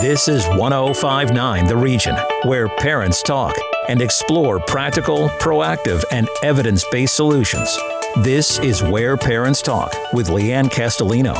This 0.00 0.28
is 0.28 0.46
1059 0.50 1.66
The 1.66 1.76
Region, 1.76 2.14
where 2.44 2.68
parents 2.68 3.20
talk 3.20 3.56
and 3.88 4.00
explore 4.00 4.60
practical, 4.60 5.28
proactive, 5.40 6.04
and 6.12 6.28
evidence 6.44 6.84
based 6.92 7.16
solutions. 7.16 7.76
This 8.18 8.60
is 8.60 8.80
Where 8.80 9.16
Parents 9.16 9.60
Talk 9.60 9.92
with 10.12 10.28
Leanne 10.28 10.70
Castellino. 10.70 11.34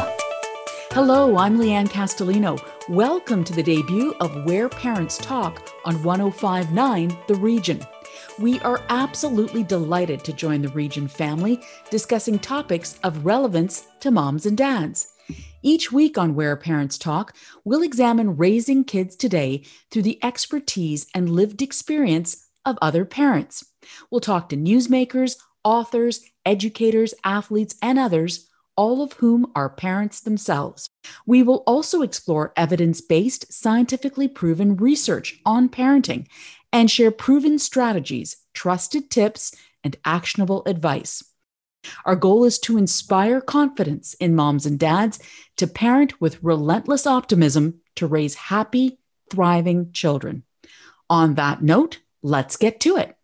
Hello, 0.91 1.37
I'm 1.37 1.57
Leanne 1.57 1.89
Castellino. 1.89 2.59
Welcome 2.89 3.45
to 3.45 3.53
the 3.53 3.63
debut 3.63 4.13
of 4.19 4.45
Where 4.45 4.69
Parents 4.69 5.19
Talk 5.19 5.71
on 5.85 6.03
1059 6.03 7.17
The 7.29 7.35
Region. 7.37 7.81
We 8.41 8.59
are 8.61 8.83
absolutely 8.89 9.63
delighted 9.63 10.25
to 10.25 10.33
join 10.33 10.63
the 10.63 10.71
Region 10.71 11.07
family 11.07 11.61
discussing 11.91 12.41
topics 12.41 12.99
of 13.05 13.25
relevance 13.25 13.87
to 14.01 14.11
moms 14.11 14.47
and 14.47 14.57
dads. 14.57 15.13
Each 15.63 15.91
week 15.91 16.17
on 16.17 16.35
Where 16.35 16.57
Parents 16.57 16.99
Talk, 16.99 17.35
we'll 17.65 17.83
examine 17.83 18.37
raising 18.37 18.85
kids 18.85 19.17
today 19.17 19.65
through 19.91 20.03
the 20.03 20.23
expertise 20.23 21.07
and 21.15 21.31
lived 21.31 21.63
experience 21.63 22.47
of 22.65 22.79
other 22.81 23.05
parents. 23.05 23.65
We'll 24.11 24.21
talk 24.21 24.49
to 24.49 24.57
newsmakers, 24.57 25.37
authors, 25.65 26.25
educators, 26.47 27.15
athletes, 27.25 27.75
and 27.83 27.99
others, 27.99 28.49
all 28.77 29.03
of 29.03 29.15
whom 29.15 29.51
are 29.57 29.69
parents 29.69 30.21
themselves. 30.21 30.89
We 31.27 31.43
will 31.43 31.65
also 31.67 32.03
explore 32.03 32.53
evidence 32.57 33.01
based, 33.01 33.53
scientifically 33.53 34.29
proven 34.29 34.77
research 34.77 35.41
on 35.45 35.69
parenting 35.69 36.29
and 36.73 36.91
share 36.91 37.11
proven 37.11 37.59
strategies, 37.59 38.37
trusted 38.55 39.11
tips, 39.11 39.55
and 39.83 39.97
actionable 40.05 40.63
advice. 40.67 41.25
Our 42.05 42.17
goal 42.17 42.45
is 42.45 42.59
to 42.61 42.79
inspire 42.79 43.41
confidence 43.41 44.15
in 44.15 44.35
moms 44.35 44.67
and 44.67 44.79
dads 44.79 45.19
to 45.57 45.67
parent 45.67 46.21
with 46.21 46.43
relentless 46.43 47.07
optimism 47.07 47.81
to 47.97 48.07
raise 48.07 48.35
happy, 48.35 48.99
thriving 49.31 49.93
children. 49.93 50.45
On 51.11 51.35
that 51.35 51.63
note, 51.63 52.01
let's 52.23 52.57
get 52.57 52.81
to 52.81 52.97
it. 52.97 53.17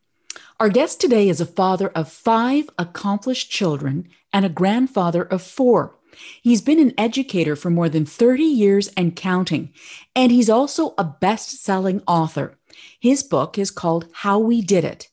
Our 0.61 0.69
guest 0.69 1.01
today 1.01 1.29
is 1.29 1.41
a 1.41 1.47
father 1.47 1.89
of 1.89 2.11
five 2.11 2.71
accomplished 2.79 3.51
children 3.51 4.09
and 4.33 4.45
a 4.45 4.49
grandfather 4.49 5.23
of 5.23 5.43
four. 5.43 5.97
He's 6.43 6.63
been 6.63 6.79
an 6.79 6.95
educator 6.97 7.57
for 7.57 7.71
more 7.71 7.89
than 7.89 8.07
30 8.07 8.45
years 8.45 8.89
and 8.97 9.17
counting, 9.17 9.73
and 10.15 10.31
he's 10.31 10.49
also 10.49 10.95
a 10.97 11.05
best 11.05 11.63
selling 11.63 12.03
author. 12.07 12.57
His 13.01 13.23
book 13.23 13.59
is 13.59 13.71
called 13.71 14.09
How 14.13 14.39
We 14.39 14.61
Did 14.63 14.85
It 14.85 15.09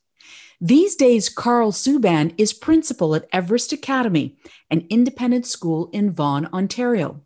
these 0.63 0.95
days, 0.95 1.27
Carl 1.27 1.71
Subban 1.71 2.35
is 2.37 2.53
principal 2.53 3.15
at 3.15 3.27
Everest 3.33 3.73
Academy, 3.73 4.37
an 4.69 4.85
independent 4.91 5.47
school 5.47 5.89
in 5.91 6.11
Vaughan, 6.11 6.45
Ontario. 6.53 7.25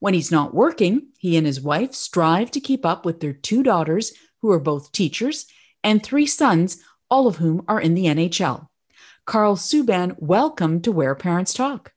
When 0.00 0.12
he's 0.12 0.30
not 0.30 0.52
working, 0.52 1.08
he 1.18 1.38
and 1.38 1.46
his 1.46 1.62
wife 1.62 1.94
strive 1.94 2.50
to 2.50 2.60
keep 2.60 2.84
up 2.84 3.06
with 3.06 3.20
their 3.20 3.32
two 3.32 3.62
daughters, 3.62 4.12
who 4.42 4.50
are 4.50 4.60
both 4.60 4.92
teachers, 4.92 5.46
and 5.82 6.02
three 6.02 6.26
sons, 6.26 6.82
all 7.08 7.26
of 7.26 7.36
whom 7.36 7.64
are 7.68 7.80
in 7.80 7.94
the 7.94 8.04
NHL. 8.04 8.68
Carl 9.24 9.56
Subban, 9.56 10.14
welcome 10.18 10.82
to 10.82 10.92
Where 10.92 11.14
Parents 11.14 11.54
Talk. 11.54 11.94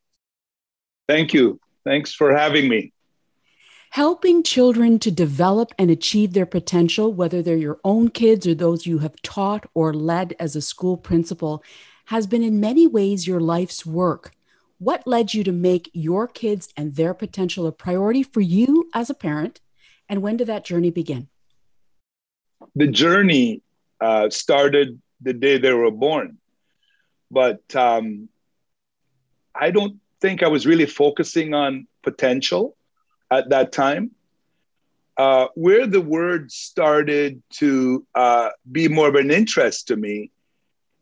Thank 1.10 1.34
you. 1.34 1.60
Thanks 1.84 2.14
for 2.14 2.34
having 2.34 2.70
me. 2.70 2.94
Helping 3.92 4.44
children 4.44 5.00
to 5.00 5.10
develop 5.10 5.74
and 5.80 5.90
achieve 5.90 6.34
their 6.34 6.46
potential, 6.46 7.14
whether 7.14 7.42
they're 7.42 7.56
your 7.56 7.80
own 7.84 8.10
kids 8.10 8.46
or 8.46 8.54
those 8.54 8.86
you 8.86 9.00
have 9.00 9.22
taught 9.22 9.66
or 9.74 9.94
led 9.94 10.36
as 10.40 10.56
a 10.56 10.62
school 10.62 10.98
principal, 10.98 11.64
has 12.06 12.28
been 12.28 12.44
in 12.44 12.60
many 12.60 12.86
ways 12.86 13.28
your 13.28 13.40
life's 13.40 13.86
work. 13.86 14.32
What 14.80 15.08
led 15.08 15.34
you 15.34 15.44
to 15.44 15.52
make 15.52 15.90
your 15.94 16.28
kids 16.28 16.70
and 16.78 16.96
their 16.96 17.14
potential 17.14 17.66
a 17.66 17.72
priority 17.72 18.24
for 18.24 18.42
you 18.42 18.90
as 18.94 19.10
a 19.10 19.16
parent? 19.16 19.62
And 20.08 20.22
when 20.22 20.38
did 20.38 20.48
that 20.48 20.66
journey 20.66 20.92
begin? 20.92 21.28
The 22.76 22.88
journey 22.88 23.62
uh, 24.00 24.30
started 24.30 25.02
the 25.22 25.34
day 25.34 25.58
they 25.58 25.74
were 25.74 25.92
born. 25.92 26.38
But 27.32 27.76
um, 27.76 28.30
I 29.56 29.72
don't 29.72 30.00
think 30.22 30.44
I 30.44 30.48
was 30.48 30.68
really 30.68 30.86
focusing 30.86 31.54
on 31.54 31.88
potential 32.04 32.77
at 33.32 33.50
that 33.50 33.72
time. 33.72 34.12
Uh, 35.18 35.48
where 35.56 35.88
the 35.88 36.02
word 36.02 36.52
started 36.52 37.42
to 37.50 38.06
uh, 38.14 38.50
be 38.72 38.88
more 38.88 39.08
of 39.08 39.16
an 39.16 39.32
interest 39.32 39.88
to 39.88 39.96
me, 39.96 40.30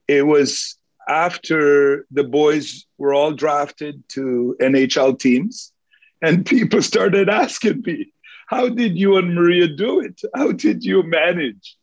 it 0.07 0.25
was 0.25 0.77
after 1.07 2.05
the 2.11 2.23
boys 2.23 2.85
were 2.97 3.13
all 3.13 3.33
drafted 3.33 4.01
to 4.09 4.55
NHL 4.61 5.19
teams, 5.19 5.73
and 6.21 6.45
people 6.55 6.81
started 6.81 7.29
asking 7.29 7.83
me, 7.85 8.11
How 8.47 8.69
did 8.69 8.97
you 8.97 9.17
and 9.17 9.35
Maria 9.35 9.67
do 9.67 9.99
it? 9.99 10.21
How 10.33 10.51
did 10.51 10.83
you 10.83 11.03
manage 11.03 11.75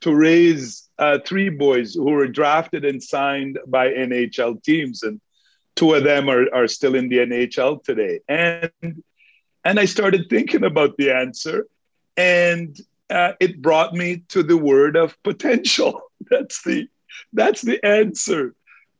to 0.00 0.14
raise 0.14 0.88
uh, 0.98 1.18
three 1.24 1.48
boys 1.48 1.94
who 1.94 2.10
were 2.10 2.28
drafted 2.28 2.84
and 2.84 3.02
signed 3.02 3.58
by 3.66 3.88
NHL 3.90 4.62
teams? 4.62 5.02
And 5.02 5.20
two 5.76 5.94
of 5.94 6.04
them 6.04 6.28
are, 6.28 6.52
are 6.52 6.66
still 6.66 6.94
in 6.94 7.08
the 7.08 7.18
NHL 7.18 7.84
today. 7.84 8.20
And 8.28 9.02
and 9.64 9.78
I 9.78 9.84
started 9.84 10.28
thinking 10.28 10.64
about 10.64 10.96
the 10.96 11.10
answer, 11.10 11.66
and 12.16 12.76
uh, 13.10 13.32
it 13.40 13.62
brought 13.62 13.94
me 13.94 14.22
to 14.28 14.42
the 14.42 14.56
word 14.56 14.96
of 14.96 15.20
potential. 15.22 16.00
That's 16.30 16.62
the 16.62 16.88
that's 17.32 17.62
the 17.62 17.84
answer 17.84 18.54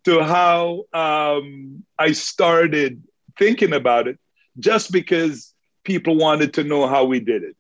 to 0.05 0.23
how 0.23 0.85
um, 0.93 1.85
I 1.99 2.13
started 2.13 3.03
thinking 3.39 3.73
about 3.73 4.09
it. 4.09 4.19
Just 4.59 4.93
because 4.93 5.55
people 5.85 6.17
wanted 6.17 6.55
to 6.55 6.65
know 6.65 6.87
how 6.87 7.05
we 7.05 7.21
did 7.21 7.43
it, 7.43 7.57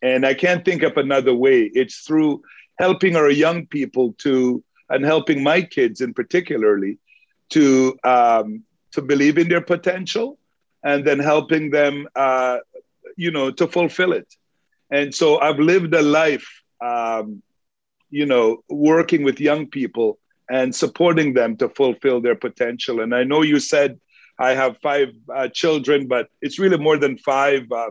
and 0.00 0.24
I 0.24 0.34
can't 0.34 0.64
think 0.64 0.82
of 0.82 0.96
another 0.96 1.34
way. 1.34 1.70
It's 1.74 1.98
through 2.00 2.42
helping 2.78 3.14
our 3.14 3.30
young 3.30 3.66
people 3.66 4.14
to 4.18 4.64
and 4.88 5.04
helping 5.04 5.42
my 5.42 5.62
kids 5.62 6.00
in 6.00 6.14
particularly 6.14 6.98
to 7.50 7.96
um, 8.04 8.62
to 8.92 9.02
believe 9.02 9.38
in 9.38 9.48
their 9.48 9.60
potential 9.60 10.38
and 10.84 11.04
then 11.04 11.18
helping 11.18 11.70
them, 11.70 12.06
uh, 12.14 12.58
you 13.16 13.30
know, 13.30 13.50
to 13.50 13.66
fulfill 13.66 14.12
it. 14.12 14.28
And 14.90 15.14
so 15.14 15.40
I've 15.40 15.58
lived 15.58 15.94
a 15.94 16.02
life, 16.02 16.46
um, 16.80 17.42
you 18.10 18.26
know, 18.26 18.62
working 18.68 19.24
with 19.24 19.40
young 19.40 19.66
people 19.66 20.18
and 20.50 20.74
supporting 20.74 21.32
them 21.32 21.56
to 21.56 21.68
fulfill 21.70 22.20
their 22.20 22.36
potential. 22.36 23.00
And 23.00 23.14
I 23.14 23.24
know 23.24 23.42
you 23.42 23.58
said 23.58 23.98
I 24.38 24.54
have 24.54 24.78
five 24.78 25.08
uh, 25.34 25.48
children, 25.48 26.06
but 26.06 26.28
it's 26.42 26.58
really 26.58 26.78
more 26.78 26.98
than 26.98 27.16
five. 27.18 27.70
Uh, 27.72 27.90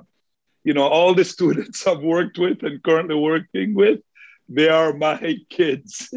you 0.63 0.73
know, 0.73 0.87
all 0.87 1.13
the 1.13 1.25
students 1.35 1.85
I've 1.87 2.01
worked 2.01 2.37
with 2.37 2.63
and 2.63 2.81
currently 2.83 3.15
working 3.15 3.73
with, 3.73 3.99
they 4.47 4.69
are 4.69 4.93
my 4.93 5.37
kids. 5.49 6.13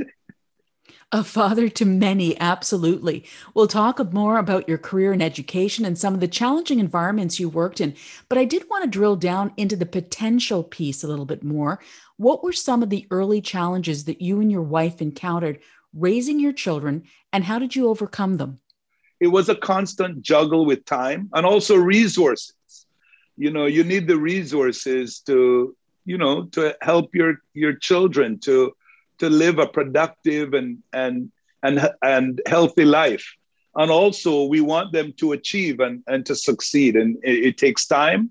A 1.13 1.23
father 1.23 1.69
to 1.69 1.85
many, 1.85 2.39
absolutely. 2.41 3.25
We'll 3.55 3.69
talk 3.69 4.13
more 4.13 4.39
about 4.39 4.69
your 4.69 4.77
career 4.77 5.13
in 5.13 5.23
education 5.23 5.85
and 5.85 5.97
some 5.97 6.15
of 6.15 6.21
the 6.21 6.27
challenging 6.27 6.81
environments 6.81 7.39
you 7.39 7.49
worked 7.49 7.81
in. 7.81 7.95
But 8.29 8.39
I 8.39 8.45
did 8.45 8.69
want 8.69 8.83
to 8.83 8.91
drill 8.91 9.15
down 9.15 9.53
into 9.57 9.77
the 9.77 9.87
potential 9.87 10.65
piece 10.65 11.05
a 11.05 11.07
little 11.07 11.25
bit 11.25 11.45
more. 11.45 11.81
What 12.17 12.43
were 12.43 12.53
some 12.53 12.83
of 12.83 12.91
the 12.91 13.07
early 13.13 13.41
challenges 13.41 14.05
that 14.07 14.21
you 14.21 14.41
and 14.41 14.51
your 14.51 14.63
wife 14.63 15.01
encountered 15.01 15.61
raising 15.95 16.41
your 16.41 16.53
children, 16.53 17.05
and 17.33 17.45
how 17.45 17.59
did 17.61 17.77
you 17.77 17.89
overcome 17.89 18.37
them? 18.37 18.59
It 19.21 19.29
was 19.29 19.49
a 19.49 19.55
constant 19.55 20.23
juggle 20.23 20.67
with 20.67 20.85
time 20.85 21.31
and 21.33 21.47
also 21.47 21.77
resources. 21.77 22.55
You 23.37 23.51
know, 23.51 23.67
you 23.67 23.85
need 23.85 24.07
the 24.07 24.19
resources 24.19 25.21
to, 25.21 25.77
you 26.05 26.19
know, 26.19 26.47
to 26.47 26.77
help 26.83 27.15
your 27.15 27.37
your 27.55 27.75
children 27.75 28.39
to 28.41 28.75
to 29.19 29.29
live 29.31 29.59
a 29.59 29.67
productive 29.67 30.55
and 30.55 30.79
and 30.93 31.31
and 31.63 31.89
and 32.03 32.41
healthy 32.47 32.85
life. 32.85 33.27
And 33.75 33.91
also 33.91 34.45
we 34.45 34.61
want 34.61 34.93
them 34.93 35.13
to 35.19 35.33
achieve 35.33 35.81
and, 35.81 36.03
and 36.07 36.25
to 36.27 36.35
succeed. 36.35 36.97
And 36.97 37.19
it, 37.23 37.45
it 37.49 37.59
takes 37.59 37.87
time 37.87 38.31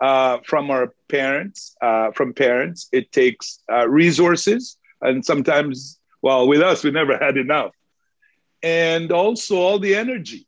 uh, 0.00 0.38
from 0.44 0.70
our 0.70 0.94
parents 1.08 1.76
uh, 1.82 2.12
from 2.12 2.32
parents. 2.32 2.88
It 2.92 3.12
takes 3.12 3.60
uh, 3.70 3.88
resources. 3.88 4.76
And 5.02 5.24
sometimes 5.24 5.98
well 6.22 6.46
with 6.48 6.60
us 6.62 6.84
we 6.84 6.90
never 6.90 7.16
had 7.18 7.36
enough. 7.36 7.72
And 8.62 9.12
also 9.12 9.56
all 9.56 9.78
the 9.78 9.94
energy. 9.94 10.46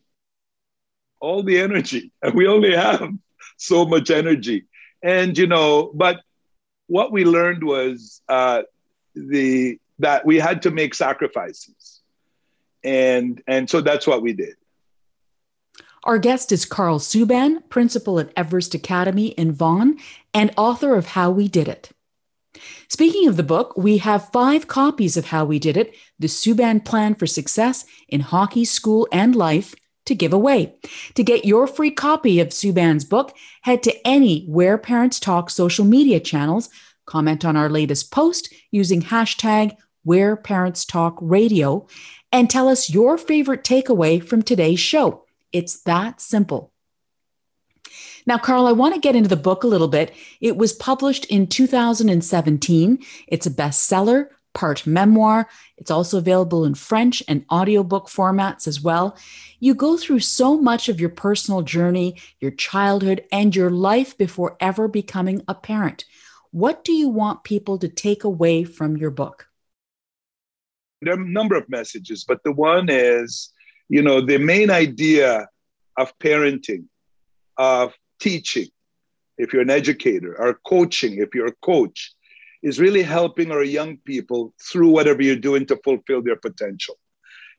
All 1.21 1.43
the 1.43 1.61
energy. 1.61 2.13
And 2.23 2.35
we 2.35 2.47
only 2.47 2.75
have 2.75 3.11
so 3.57 3.85
much 3.85 4.11
energy. 4.11 4.67
And 5.03 5.37
you 5.37 5.47
know 5.47 5.93
but 5.95 6.21
what 6.87 7.13
we 7.13 7.25
learned 7.25 7.65
was 7.65 8.21
uh, 8.29 8.63
the 9.15 9.79
that 9.99 10.25
we 10.25 10.39
had 10.39 10.63
to 10.63 10.71
make 10.71 10.95
sacrifices 10.95 12.01
and 12.85 13.43
and 13.47 13.69
so 13.69 13.81
that's 13.81 14.07
what 14.07 14.23
we 14.23 14.33
did 14.33 14.55
our 16.05 16.19
guest 16.19 16.51
is 16.51 16.65
Carl 16.65 16.99
Subban, 16.99 17.69
principal 17.69 18.19
at 18.19 18.33
Everest 18.37 18.75
Academy 18.75 19.29
in 19.29 19.53
Vaughan 19.53 19.99
and 20.35 20.53
author 20.57 20.97
of 20.97 21.07
How 21.07 21.31
We 21.31 21.47
Did 21.47 21.69
It. 21.69 21.91
Speaking 22.89 23.29
of 23.29 23.37
the 23.37 23.45
book, 23.45 23.75
we 23.77 23.99
have 23.99 24.31
five 24.31 24.67
copies 24.67 25.17
of 25.17 25.27
How 25.27 25.45
We 25.45 25.61
Did 25.61 25.77
It 25.77 25.95
The 26.19 26.27
Subban 26.27 26.85
Plan 26.85 27.15
for 27.15 27.27
Success 27.27 27.87
in 28.09 28.21
Hockey, 28.21 28.65
School, 28.65 29.07
and 29.13 29.37
Life 29.37 29.77
to 30.07 30.15
give 30.17 30.33
away. 30.33 30.75
To 31.15 31.23
get 31.23 31.45
your 31.45 31.69
free 31.69 31.93
copy 31.93 32.41
of 32.41 32.49
Subban's 32.49 33.05
book, 33.05 33.35
head 33.63 33.83
to 33.85 34.07
any 34.07 34.45
Where 34.47 34.79
Parents 34.79 35.21
Talk 35.21 35.51
social 35.51 35.85
media 35.85 36.19
channels, 36.19 36.69
comment 37.13 37.45
on 37.45 37.57
our 37.57 37.69
latest 37.69 38.11
post 38.11 38.55
using 38.71 39.03
hashtag 39.03 39.77
Where 40.03 40.35
Parents 40.35 40.87
Talk 40.87 41.19
Radio, 41.21 41.87
and 42.33 42.49
tell 42.49 42.71
us 42.71 42.89
your 42.89 43.19
favorite 43.19 43.65
takeaway 43.65 44.27
from 44.27 44.41
today's 44.41 44.81
show. 44.81 45.27
It's 45.53 45.83
that 45.83 46.23
simple. 46.23 46.73
Now, 48.25 48.39
Carl, 48.39 48.67
I 48.67 48.73
want 48.73 48.95
to 48.95 49.01
get 49.01 49.15
into 49.15 49.29
the 49.29 49.37
book 49.37 49.63
a 49.63 49.67
little 49.67 49.89
bit. 49.89 50.15
It 50.41 50.57
was 50.57 50.73
published 50.73 51.27
in 51.27 51.49
2017. 51.49 52.99
It's 53.29 53.47
a 53.47 53.51
bestseller, 53.51 54.29
part 54.55 54.87
memoir. 54.87 55.51
It's 55.77 55.91
also 55.91 56.17
available 56.17 56.65
in 56.65 56.75
French 56.75 57.23
and 57.29 57.45
audiobook 57.53 58.09
formats 58.09 58.67
as 58.67 58.81
well. 58.81 59.19
You 59.61 59.75
go 59.75 59.99
through 59.99 60.21
so 60.21 60.59
much 60.59 60.89
of 60.89 60.99
your 60.99 61.11
personal 61.11 61.61
journey, 61.61 62.17
your 62.41 62.53
childhood, 62.53 63.23
and 63.31 63.55
your 63.55 63.69
life 63.69 64.17
before 64.17 64.57
ever 64.61 64.89
becoming 64.89 65.43
a 65.47 65.55
parent. 65.55 66.07
What 66.53 66.85
do 66.85 66.93
you 66.93 67.09
want 67.09 67.45
people 67.45 67.79
to 67.79 67.89
take 67.89 68.25
away 68.25 68.65
from 68.65 68.97
your 68.97 69.11
book? 69.11 69.49
There 71.01 71.15
are 71.15 71.21
a 71.21 71.29
number 71.29 71.57
of 71.57 71.69
messages, 71.69 72.25
but 72.25 72.45
the 72.45 72.53
one 72.53 72.89
is, 72.91 73.53
you 73.89 74.03
know, 74.03 74.21
the 74.21 74.39
main 74.39 74.71
idea 74.71 75.49
of 75.97 76.17
parenting, 76.19 76.85
of 77.57 77.95
teaching, 78.21 78.69
if 79.39 79.53
you're 79.53 79.63
an 79.63 79.71
educator, 79.71 80.39
or 80.39 80.61
coaching, 80.67 81.17
if 81.17 81.35
you're 81.35 81.47
a 81.47 81.57
coach, 81.63 82.13
is 82.63 82.79
really 82.79 83.03
helping 83.03 83.51
our 83.51 83.65
young 83.65 83.97
people 83.97 84.55
through 84.63 84.91
whatever 84.91 85.23
you're 85.23 85.37
doing 85.37 85.67
to 85.67 85.81
fulfill 85.83 86.23
their 86.23 86.37
potential. 86.37 86.97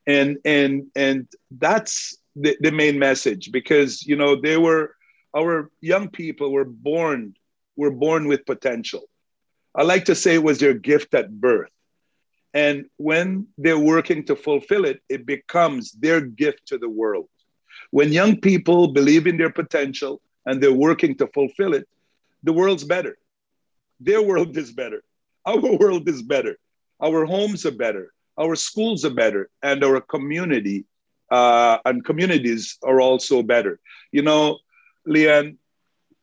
And 0.05 0.37
and 0.45 0.85
and 0.95 1.27
that's 1.49 2.17
the, 2.35 2.57
the 2.61 2.71
main 2.71 2.99
message 2.99 3.51
because 3.51 4.05
you 4.05 4.15
know 4.15 4.39
they 4.39 4.57
were 4.57 4.95
our 5.35 5.71
young 5.81 6.09
people 6.09 6.51
were 6.51 6.65
born 6.65 7.35
were 7.75 7.91
born 7.91 8.27
with 8.27 8.45
potential. 8.45 9.03
I 9.75 9.83
like 9.83 10.05
to 10.05 10.15
say 10.15 10.35
it 10.35 10.43
was 10.43 10.59
their 10.59 10.73
gift 10.73 11.13
at 11.13 11.31
birth. 11.31 11.71
And 12.53 12.85
when 12.97 13.47
they're 13.57 13.79
working 13.79 14.23
to 14.25 14.35
fulfill 14.35 14.85
it, 14.85 15.01
it 15.09 15.25
becomes 15.25 15.91
their 15.93 16.21
gift 16.21 16.67
to 16.67 16.77
the 16.77 16.89
world. 16.89 17.27
When 17.89 18.13
young 18.13 18.39
people 18.39 18.89
believe 18.89 19.25
in 19.25 19.37
their 19.37 19.49
potential 19.49 20.21
and 20.45 20.61
they're 20.61 20.71
working 20.71 21.15
to 21.17 21.27
fulfill 21.27 21.73
it, 21.73 21.87
the 22.43 22.53
world's 22.53 22.83
better. 22.83 23.17
Their 23.99 24.21
world 24.21 24.55
is 24.57 24.71
better. 24.71 25.03
Our 25.45 25.57
world 25.81 26.07
is 26.07 26.21
better. 26.21 26.57
Our 27.01 27.25
homes 27.25 27.65
are 27.65 27.71
better. 27.71 28.13
Our 28.37 28.55
schools 28.55 29.03
are 29.05 29.13
better. 29.13 29.49
And 29.63 29.83
our 29.83 30.01
community 30.01 30.85
uh, 31.31 31.79
and 31.85 32.05
communities 32.05 32.77
are 32.83 33.01
also 33.01 33.41
better. 33.41 33.79
You 34.11 34.21
know, 34.21 34.59
Leanne, 35.07 35.57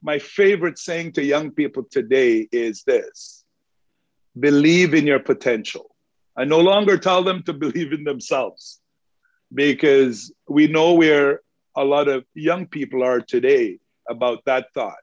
my 0.03 0.19
favorite 0.19 0.79
saying 0.79 1.13
to 1.13 1.25
young 1.25 1.51
people 1.51 1.85
today 1.91 2.49
is 2.53 2.83
this 2.85 3.45
believe 4.39 4.95
in 4.95 5.07
your 5.07 5.19
potential. 5.19 5.91
I 6.37 6.45
no 6.45 6.61
longer 6.61 6.97
tell 6.97 7.23
them 7.23 7.43
to 7.45 7.53
believe 7.65 7.93
in 7.93 8.05
themselves 8.05 8.81
because 9.53 10.33
we 10.49 10.69
know 10.69 10.95
where 10.95 11.41
a 11.77 11.85
lot 11.85 12.09
of 12.09 12.25
young 12.35 12.67
people 12.67 13.03
are 13.03 13.21
today 13.21 13.79
about 14.09 14.45
that 14.45 14.73
thought. 14.75 14.95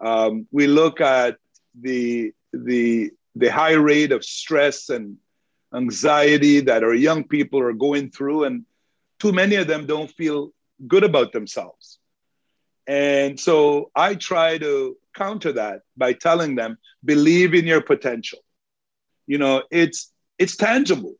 Um, 0.00 0.46
we 0.50 0.66
look 0.66 1.00
at 1.00 1.36
the 1.80 2.32
the 2.52 3.10
the 3.34 3.48
high 3.48 3.74
rate 3.74 4.12
of 4.12 4.24
stress 4.24 4.88
and 4.88 5.16
anxiety 5.74 6.60
that 6.60 6.82
our 6.82 6.94
young 6.94 7.24
people 7.24 7.60
are 7.60 7.72
going 7.72 8.10
through, 8.10 8.44
and 8.44 8.64
too 9.18 9.32
many 9.32 9.56
of 9.56 9.66
them 9.66 9.86
don't 9.86 10.10
feel 10.10 10.52
good 10.86 11.04
about 11.04 11.32
themselves. 11.32 11.97
And 12.88 13.38
so 13.38 13.90
I 13.94 14.14
try 14.14 14.56
to 14.58 14.96
counter 15.14 15.52
that 15.52 15.82
by 15.96 16.14
telling 16.14 16.54
them, 16.54 16.78
believe 17.04 17.54
in 17.54 17.66
your 17.66 17.82
potential. 17.82 18.38
You 19.26 19.36
know, 19.36 19.62
it's 19.70 20.10
it's 20.38 20.56
tangible. 20.56 21.14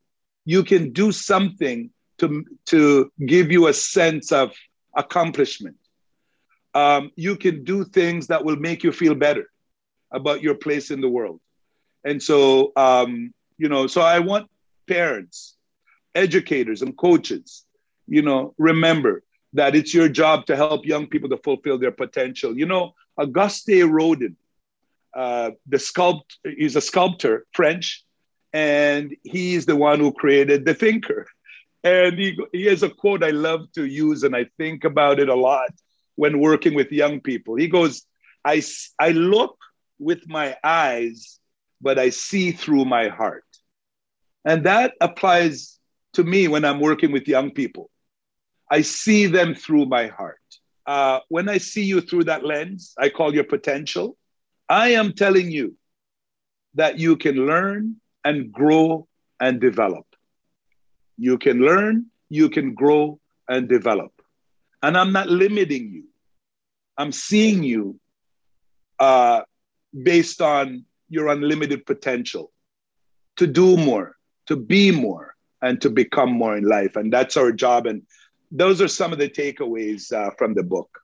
You 0.47 0.65
can 0.65 0.93
do 0.93 1.13
something 1.13 1.91
to, 2.19 2.45
to 2.67 3.13
give 3.27 3.53
you 3.53 3.67
a 3.67 3.75
sense 3.75 4.33
of 4.33 4.55
accomplishment. 4.97 5.77
Um, 6.75 7.11
you 7.17 7.37
can 7.37 7.65
do 7.65 7.85
things 7.85 8.29
that 8.29 8.45
will 8.45 8.57
make 8.57 8.83
you 8.83 8.93
feel 8.93 9.15
better 9.15 9.51
about 10.11 10.43
your 10.43 10.55
place 10.55 10.91
in 10.91 11.01
the 11.01 11.09
world. 11.09 11.41
And 12.05 12.23
so, 12.23 12.73
um, 12.77 13.35
you 13.59 13.69
know, 13.69 13.87
so 13.87 14.01
I 14.01 14.21
want 14.21 14.49
parents, 14.87 15.57
educators, 16.15 16.81
and 16.81 16.97
coaches, 16.97 17.65
you 18.07 18.23
know, 18.23 18.55
remember 18.57 19.23
that 19.53 19.75
it's 19.75 19.95
your 19.95 20.09
job 20.09 20.47
to 20.47 20.57
help 20.57 20.85
young 20.85 21.07
people 21.07 21.29
to 21.31 21.39
fulfill 21.39 21.79
their 21.79 21.93
potential. 21.93 22.57
You 22.57 22.67
know, 22.67 22.95
Auguste 23.17 23.71
Rodin, 23.85 24.37
uh, 25.15 25.53
the 25.67 25.79
sculpt, 25.79 26.37
he's 26.45 26.77
a 26.77 26.81
sculptor, 26.81 27.47
French, 27.53 28.05
and 28.53 29.15
he's 29.23 29.67
the 29.67 29.77
one 29.77 30.01
who 30.01 30.13
created 30.13 30.65
the 30.65 30.75
thinker. 30.75 31.27
And 31.85 32.19
he, 32.19 32.39
he 32.53 32.67
has 32.67 32.83
a 32.83 32.91
quote 32.91 33.23
I 33.23 33.31
love 33.31 33.73
to 33.73 33.85
use, 33.85 34.23
and 34.23 34.35
I 34.37 34.47
think 34.59 34.85
about 34.85 35.21
it 35.21 35.29
a 35.29 35.35
lot 35.35 35.71
when 36.17 36.41
working 36.41 36.75
with 36.75 36.91
young 36.91 37.21
people. 37.21 37.55
He 37.55 37.69
goes, 37.69 38.05
I, 38.45 38.63
I 38.99 39.11
look 39.11 39.57
with 39.99 40.29
my 40.29 40.57
eyes, 40.63 41.39
but 41.81 41.99
I 41.99 42.11
see 42.11 42.53
through 42.53 42.85
my 42.85 43.09
heart. 43.09 43.45
And 44.45 44.65
that 44.65 44.95
applies 45.01 45.79
to 46.15 46.25
me 46.25 46.49
when 46.49 46.65
I'm 46.65 46.81
working 46.81 47.13
with 47.13 47.29
young 47.29 47.51
people. 47.51 47.91
I 48.71 48.83
see 48.83 49.27
them 49.27 49.55
through 49.55 49.87
my 49.87 50.09
heart. 50.09 50.41
Uh, 50.87 51.21
when 51.29 51.49
I 51.49 51.59
see 51.59 51.85
you 51.85 52.01
through 52.01 52.25
that 52.25 52.45
lens, 52.45 52.95
I 52.99 53.09
call 53.09 53.35
your 53.35 53.45
potential. 53.45 54.17
I 54.69 54.91
am 54.91 55.13
telling 55.13 55.51
you 55.51 55.77
that 56.75 56.99
you 56.99 57.17
can 57.17 57.47
learn 57.47 57.97
and 58.25 58.53
grow 58.53 59.07
and 59.41 59.61
develop. 59.61 60.07
You 61.17 61.39
can 61.39 61.61
learn, 61.61 62.07
you 62.29 62.49
can 62.49 62.75
grow 62.75 63.19
and 63.49 63.69
develop. 63.69 64.13
And 64.83 64.97
I'm 64.97 65.13
not 65.13 65.29
limiting 65.29 65.91
you. 65.91 66.05
I'm 66.97 67.13
seeing 67.13 67.63
you 67.63 67.99
uh, 68.99 69.43
based 70.03 70.41
on 70.43 70.85
your 71.09 71.29
unlimited 71.29 71.87
potential 71.87 72.53
to 73.37 73.47
do 73.47 73.77
more, 73.77 74.17
to 74.47 74.57
be 74.57 74.91
more, 74.91 75.35
and 75.63 75.81
to 75.81 75.91
become 75.91 76.31
more 76.31 76.57
in 76.57 76.65
life. 76.65 76.97
And 76.97 77.13
that's 77.13 77.37
our 77.37 77.53
job. 77.53 77.87
And 77.87 78.03
those 78.51 78.81
are 78.81 78.89
some 78.89 79.13
of 79.13 79.19
the 79.19 79.29
takeaways 79.29 80.13
uh, 80.13 80.31
from 80.39 80.55
the 80.55 80.63
book. 80.63 81.01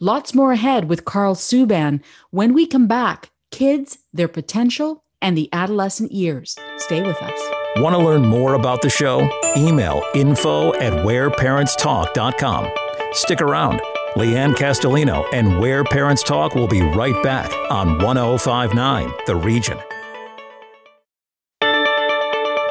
Lots 0.00 0.34
more 0.34 0.52
ahead 0.52 0.88
with 0.88 1.04
Carl 1.04 1.34
Subban 1.34 2.02
when 2.30 2.54
we 2.54 2.66
come 2.66 2.86
back. 2.86 3.30
Kids, 3.50 3.98
their 4.12 4.28
potential, 4.28 5.04
and 5.20 5.36
the 5.36 5.48
adolescent 5.52 6.12
years. 6.12 6.56
Stay 6.78 7.02
with 7.02 7.20
us. 7.22 7.40
Want 7.76 7.94
to 7.94 7.98
learn 7.98 8.24
more 8.26 8.54
about 8.54 8.82
the 8.82 8.90
show? 8.90 9.28
Email 9.56 10.02
info 10.14 10.72
at 10.74 10.92
whereparentstalk.com. 11.04 12.68
Stick 13.12 13.40
around. 13.40 13.80
Leanne 14.16 14.54
Castellino 14.54 15.24
and 15.32 15.60
Where 15.60 15.84
Parents 15.84 16.22
Talk 16.24 16.56
will 16.56 16.66
be 16.66 16.82
right 16.82 17.20
back 17.22 17.52
on 17.70 17.98
1059 18.02 19.12
The 19.26 19.36
Region. 19.36 19.78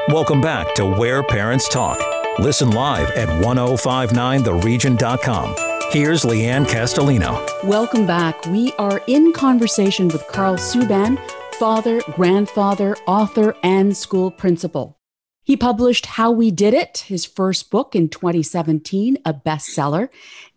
Welcome 0.10 0.42
back 0.42 0.74
to 0.76 0.86
Where 0.86 1.24
Parents 1.24 1.70
Talk. 1.70 2.19
Listen 2.38 2.72
live 2.72 3.10
at 3.12 3.28
1059theregion.com. 3.44 5.56
Here's 5.92 6.24
Leanne 6.24 6.68
Castellino. 6.68 7.64
Welcome 7.64 8.06
back. 8.06 8.46
We 8.46 8.74
are 8.74 9.02
in 9.08 9.34
conversation 9.34 10.08
with 10.10 10.28
Carl 10.28 10.56
Subban, 10.56 11.20
father, 11.56 12.00
grandfather, 12.14 12.96
author, 13.08 13.56
and 13.64 13.98
school 13.98 14.30
principal. 14.30 15.00
He 15.44 15.58
published 15.58 16.06
How 16.06 16.30
We 16.30 16.52
Did 16.52 16.76
It, 16.76 17.06
his 17.08 17.26
first 17.26 17.72
book 17.72 17.96
in 17.96 18.08
2017, 18.08 19.18
a 19.26 19.34
bestseller. 19.34 20.10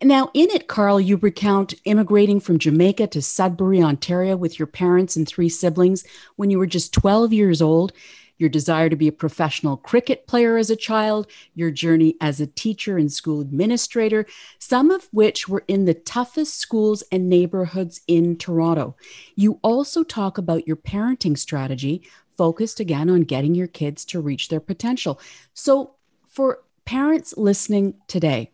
Now, 0.03 0.29
in 0.35 0.51
it, 0.51 0.67
Carl, 0.67 1.01
you 1.01 1.17
recount 1.17 1.73
immigrating 1.83 2.39
from 2.39 2.59
Jamaica 2.59 3.07
to 3.07 3.21
Sudbury, 3.21 3.81
Ontario 3.81 4.37
with 4.37 4.59
your 4.59 4.67
parents 4.67 5.15
and 5.15 5.27
three 5.27 5.49
siblings 5.49 6.05
when 6.35 6.51
you 6.51 6.59
were 6.59 6.67
just 6.67 6.93
12 6.93 7.33
years 7.33 7.59
old 7.59 7.91
your 8.37 8.49
desire 8.49 8.89
to 8.89 8.95
be 8.95 9.07
a 9.07 9.11
professional 9.11 9.77
cricket 9.77 10.27
player 10.27 10.57
as 10.57 10.69
a 10.69 10.75
child, 10.75 11.27
your 11.55 11.71
journey 11.71 12.15
as 12.19 12.41
a 12.41 12.47
teacher 12.47 12.97
and 12.97 13.11
school 13.11 13.41
administrator, 13.41 14.25
some 14.59 14.91
of 14.91 15.07
which 15.11 15.47
were 15.47 15.63
in 15.67 15.85
the 15.85 15.93
toughest 15.93 16.57
schools 16.57 17.03
and 17.11 17.29
neighborhoods 17.29 18.01
in 18.07 18.37
Toronto. 18.37 18.95
You 19.35 19.59
also 19.61 20.03
talk 20.03 20.37
about 20.37 20.67
your 20.67 20.77
parenting 20.77 21.37
strategy, 21.37 22.03
focused 22.37 22.79
again 22.79 23.09
on 23.09 23.21
getting 23.21 23.55
your 23.55 23.67
kids 23.67 24.05
to 24.05 24.19
reach 24.19 24.49
their 24.49 24.59
potential. 24.59 25.19
So, 25.53 25.95
for 26.27 26.63
parents 26.85 27.35
listening 27.37 27.93
today, 28.07 28.51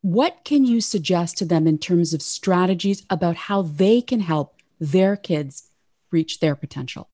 what 0.00 0.40
can 0.44 0.64
you 0.64 0.80
suggest 0.80 1.38
to 1.38 1.44
them 1.44 1.68
in 1.68 1.78
terms 1.78 2.12
of 2.12 2.22
strategies 2.22 3.06
about 3.08 3.36
how 3.36 3.62
they 3.62 4.00
can 4.00 4.20
help 4.20 4.56
their 4.80 5.16
kids 5.16 5.68
reach 6.10 6.40
their 6.40 6.56
potential? 6.56 7.08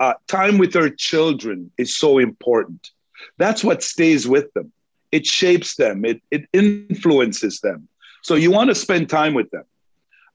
Uh, 0.00 0.14
time 0.26 0.58
with 0.58 0.72
their 0.72 0.90
children 0.90 1.70
is 1.78 1.96
so 1.96 2.18
important. 2.18 2.90
That's 3.38 3.62
what 3.64 3.82
stays 3.82 4.26
with 4.26 4.52
them. 4.54 4.72
it 5.12 5.24
shapes 5.26 5.76
them, 5.76 6.04
it, 6.04 6.20
it 6.32 6.46
influences 6.52 7.60
them. 7.60 7.88
So 8.22 8.34
you 8.34 8.50
want 8.50 8.70
to 8.70 8.74
spend 8.74 9.08
time 9.08 9.34
with 9.34 9.50
them. 9.50 9.64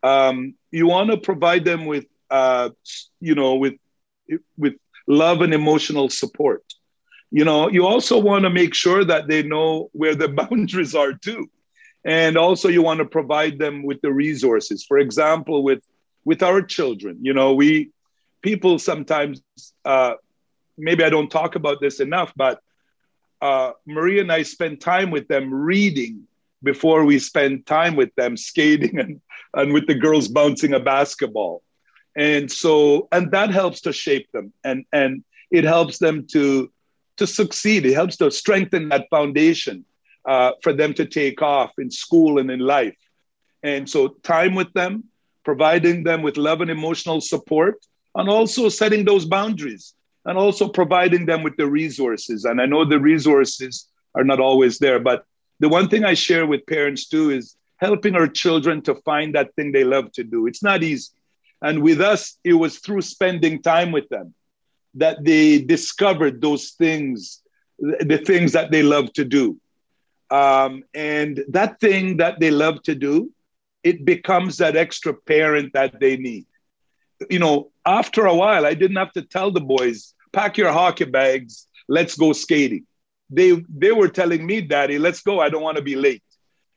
Um, 0.03 0.53
you 0.71 0.87
want 0.87 1.11
to 1.11 1.17
provide 1.17 1.65
them 1.65 1.85
with, 1.85 2.05
uh, 2.29 2.69
you 3.19 3.35
know, 3.35 3.55
with, 3.55 3.73
with 4.57 4.75
love 5.07 5.41
and 5.41 5.53
emotional 5.53 6.09
support. 6.09 6.63
You 7.31 7.43
know, 7.43 7.69
you 7.69 7.85
also 7.85 8.17
want 8.17 8.43
to 8.43 8.49
make 8.49 8.73
sure 8.73 9.03
that 9.03 9.27
they 9.27 9.43
know 9.43 9.89
where 9.91 10.15
the 10.15 10.29
boundaries 10.41 10.95
are 10.95 11.13
too. 11.13 11.49
And 12.05 12.37
also 12.37 12.69
you 12.69 12.81
want 12.81 12.99
to 12.99 13.05
provide 13.05 13.59
them 13.59 13.83
with 13.83 13.99
the 14.01 14.13
resources. 14.13 14.85
For 14.85 14.97
example, 14.97 15.61
with 15.63 15.83
with 16.23 16.41
our 16.43 16.61
children, 16.61 17.17
you 17.21 17.33
know, 17.33 17.53
we 17.53 17.91
people 18.41 18.79
sometimes 18.79 19.41
uh, 19.85 20.13
maybe 20.77 21.03
I 21.03 21.09
don't 21.09 21.29
talk 21.29 21.55
about 21.55 21.81
this 21.81 21.99
enough, 21.99 22.33
but 22.35 22.61
uh, 23.41 23.71
Maria 23.85 24.21
and 24.21 24.31
I 24.31 24.43
spend 24.43 24.81
time 24.81 25.11
with 25.11 25.27
them 25.27 25.53
reading 25.53 26.27
before 26.63 27.05
we 27.05 27.19
spend 27.19 27.65
time 27.65 27.95
with 27.95 28.13
them 28.15 28.35
skating 28.35 28.99
and, 28.99 29.21
and 29.53 29.73
with 29.73 29.87
the 29.87 29.95
girls 29.95 30.27
bouncing 30.27 30.73
a 30.73 30.79
basketball. 30.79 31.61
And 32.15 32.51
so, 32.51 33.07
and 33.11 33.31
that 33.31 33.51
helps 33.51 33.81
to 33.81 33.93
shape 33.93 34.29
them 34.31 34.51
and, 34.63 34.85
and 34.91 35.23
it 35.51 35.63
helps 35.63 35.99
them 35.99 36.27
to, 36.31 36.71
to 37.17 37.27
succeed. 37.27 37.85
It 37.85 37.93
helps 37.93 38.17
to 38.17 38.31
strengthen 38.31 38.89
that 38.89 39.07
foundation 39.09 39.85
uh, 40.25 40.51
for 40.61 40.73
them 40.73 40.93
to 40.95 41.05
take 41.05 41.41
off 41.41 41.71
in 41.77 41.91
school 41.91 42.39
and 42.39 42.51
in 42.51 42.59
life. 42.59 42.97
And 43.63 43.89
so, 43.89 44.09
time 44.23 44.55
with 44.55 44.71
them, 44.73 45.05
providing 45.43 46.03
them 46.03 46.21
with 46.21 46.37
love 46.37 46.61
and 46.61 46.69
emotional 46.69 47.19
support, 47.19 47.75
and 48.15 48.29
also 48.29 48.69
setting 48.69 49.05
those 49.05 49.25
boundaries 49.25 49.93
and 50.25 50.37
also 50.37 50.67
providing 50.67 51.25
them 51.25 51.43
with 51.43 51.55
the 51.57 51.67
resources. 51.67 52.45
And 52.45 52.61
I 52.61 52.65
know 52.65 52.85
the 52.85 52.99
resources 52.99 53.87
are 54.15 54.23
not 54.23 54.39
always 54.39 54.79
there, 54.79 54.99
but 54.99 55.25
the 55.59 55.69
one 55.69 55.89
thing 55.89 56.03
I 56.03 56.13
share 56.13 56.45
with 56.45 56.65
parents 56.65 57.07
too 57.07 57.29
is 57.29 57.55
helping 57.77 58.15
our 58.15 58.27
children 58.27 58.81
to 58.83 58.95
find 58.95 59.35
that 59.35 59.53
thing 59.55 59.71
they 59.71 59.83
love 59.83 60.11
to 60.13 60.23
do. 60.23 60.47
It's 60.47 60.63
not 60.63 60.83
easy. 60.83 61.11
And 61.61 61.81
with 61.83 62.01
us, 62.01 62.37
it 62.43 62.53
was 62.53 62.79
through 62.79 63.01
spending 63.01 63.61
time 63.61 63.91
with 63.91 64.07
them 64.09 64.33
that 64.95 65.23
they 65.23 65.59
discovered 65.59 66.41
those 66.41 66.71
things, 66.71 67.41
the 67.79 68.17
things 68.17 68.53
that 68.53 68.71
they 68.71 68.83
love 68.83 69.11
to 69.13 69.25
do. 69.25 69.57
Um, 70.31 70.83
and 70.93 71.43
that 71.49 71.79
thing 71.79 72.17
that 72.17 72.39
they 72.39 72.51
love 72.51 72.81
to 72.83 72.95
do, 72.95 73.31
it 73.83 74.05
becomes 74.05 74.57
that 74.57 74.75
extra 74.75 75.13
parent 75.13 75.73
that 75.73 75.99
they 75.99 76.17
need. 76.17 76.45
You 77.29 77.39
know, 77.39 77.71
after 77.85 78.25
a 78.25 78.35
while, 78.35 78.65
I 78.65 78.73
didn't 78.73 78.97
have 78.97 79.11
to 79.13 79.21
tell 79.21 79.51
the 79.51 79.61
boys, 79.61 80.13
pack 80.31 80.57
your 80.57 80.71
hockey 80.71 81.05
bags, 81.05 81.67
let's 81.87 82.15
go 82.15 82.33
skating. 82.33 82.85
They, 83.29 83.63
they 83.69 83.91
were 83.91 84.07
telling 84.07 84.45
me, 84.45 84.61
Daddy, 84.61 84.97
let's 84.97 85.21
go. 85.21 85.39
I 85.39 85.49
don't 85.49 85.61
want 85.61 85.77
to 85.77 85.83
be 85.83 85.95
late. 85.95 86.23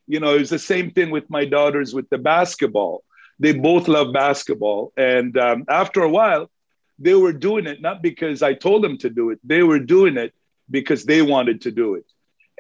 You 0.07 0.21
know, 0.21 0.37
it's 0.37 0.51
the 0.51 0.59
same 0.59 0.91
thing 0.91 1.11
with 1.11 1.31
my 1.31 1.45
daughters 1.45 1.95
with 1.95 2.09
the 2.11 2.19
basketball. 2.19 3.05
They 3.39 3.53
both 3.53 3.89
love 3.89 4.13
basketball. 4.13 4.93
And 4.97 5.37
um, 5.39 5.65
after 5.69 6.03
a 6.03 6.09
while, 6.09 6.51
they 6.99 7.15
were 7.15 7.33
doing 7.33 7.67
it 7.67 7.81
not 7.81 8.03
because 8.03 8.43
I 8.43 8.55
told 8.55 8.85
them 8.85 8.99
to 8.99 9.11
do 9.11 9.31
it, 9.31 9.41
they 9.43 9.63
were 9.63 9.79
doing 9.79 10.17
it 10.17 10.35
because 10.71 11.05
they 11.05 11.23
wanted 11.23 11.63
to 11.63 11.71
do 11.71 11.95
it. 11.95 12.05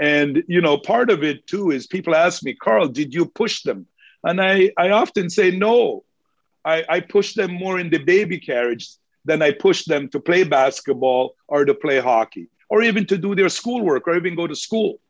And, 0.00 0.42
you 0.48 0.60
know, 0.60 0.78
part 0.78 1.10
of 1.10 1.22
it 1.22 1.46
too 1.46 1.70
is 1.70 1.86
people 1.86 2.14
ask 2.14 2.42
me, 2.42 2.54
Carl, 2.54 2.88
did 2.88 3.14
you 3.14 3.26
push 3.26 3.62
them? 3.62 3.86
And 4.24 4.40
I, 4.40 4.72
I 4.78 4.90
often 4.90 5.30
say, 5.30 5.50
no, 5.50 6.04
I, 6.64 6.84
I 6.88 7.00
push 7.00 7.34
them 7.34 7.52
more 7.52 7.78
in 7.78 7.90
the 7.90 7.98
baby 7.98 8.38
carriage 8.38 8.88
than 9.24 9.42
I 9.42 9.52
push 9.52 9.84
them 9.84 10.08
to 10.10 10.20
play 10.20 10.44
basketball 10.44 11.34
or 11.48 11.64
to 11.64 11.74
play 11.74 12.00
hockey 12.00 12.48
or 12.68 12.82
even 12.82 13.06
to 13.06 13.18
do 13.18 13.34
their 13.34 13.48
schoolwork 13.48 14.06
or 14.08 14.16
even 14.16 14.34
go 14.34 14.46
to 14.46 14.56
school. 14.56 15.00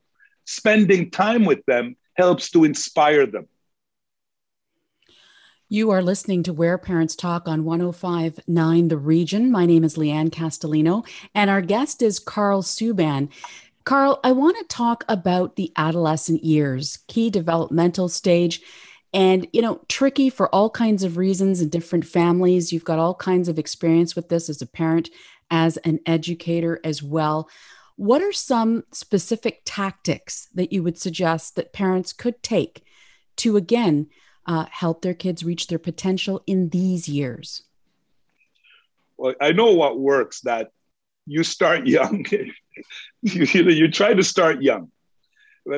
Spending 0.45 1.11
time 1.11 1.45
with 1.45 1.65
them 1.67 1.97
helps 2.15 2.51
to 2.51 2.65
inspire 2.65 3.27
them. 3.27 3.47
You 5.69 5.91
are 5.91 6.03
listening 6.03 6.43
to 6.43 6.53
Where 6.53 6.77
Parents 6.77 7.17
Talk 7.17 7.49
on 7.49 7.65
1059 7.65 8.89
The 8.89 8.99
Region. 8.99 9.51
My 9.51 9.65
name 9.65 9.85
is 9.85 9.97
Leanne 9.97 10.29
Castellino, 10.29 11.07
and 11.35 11.49
our 11.49 11.63
guest 11.63 12.03
is 12.03 12.19
Carl 12.19 12.63
Subban. 12.63 13.31
Carl, 13.85 14.21
I 14.23 14.33
want 14.33 14.59
to 14.59 14.65
talk 14.65 15.03
about 15.09 15.57
the 15.57 15.73
adolescent 15.77 16.45
years, 16.45 16.99
key 17.09 17.31
developmental 17.31 18.11
stage, 18.11 18.61
and 19.13 19.47
you 19.53 19.61
know 19.61 19.81
tricky 19.89 20.31
for 20.31 20.53
all 20.55 20.71
kinds 20.71 21.03
of 21.03 21.17
reasons 21.17 21.61
in 21.61 21.69
different 21.69 22.07
families. 22.07 22.73
You've 22.73 22.85
got 22.85 22.99
all 22.99 23.15
kinds 23.15 23.49
of 23.49 23.59
experience 23.59 24.17
with 24.17 24.29
this 24.29 24.49
as 24.49 24.63
a 24.63 24.67
parent 24.67 25.11
as 25.51 25.77
an 25.79 26.01
educator 26.07 26.81
as 26.83 27.03
well. 27.03 27.49
What 27.97 28.23
are 28.23 28.33
some 28.33 28.85
specific 28.93 29.63
tactics 29.65 30.49
that 30.55 30.73
you 30.73 30.83
would 30.83 30.99
suggest 30.99 31.57
that 31.57 31.73
parents 31.73 32.13
could 32.13 32.43
take 32.43 32.85
to 33.37 33.57
again 33.57 34.09
uh, 34.47 34.67
help 34.71 35.03
their 35.03 35.15
kids 35.15 35.45
reach 35.45 35.67
their 35.67 35.79
potential 35.79 36.43
in 36.47 36.71
these 36.71 37.09
years? 37.09 37.63
Well 39.17 39.35
i 39.41 39.53
know 39.53 39.73
what 39.73 40.01
works 40.01 40.41
that 40.43 40.71
you 41.27 41.45
start 41.45 41.87
young. 41.87 42.25
You, 43.21 43.65
know 43.65 43.71
you 43.71 43.91
try 43.91 44.15
to 44.15 44.23
start 44.25 44.63
young 44.63 44.91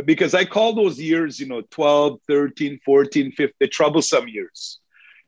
because 0.05 0.35
I 0.35 0.45
call 0.45 0.75
those 0.75 0.99
years, 1.01 1.39
you 1.39 1.47
know, 1.47 1.63
12, 1.71 2.21
13, 2.27 2.81
14, 2.85 3.33
15, 3.33 3.53
the 3.61 3.69
troublesome 3.69 4.29
years. 4.29 4.79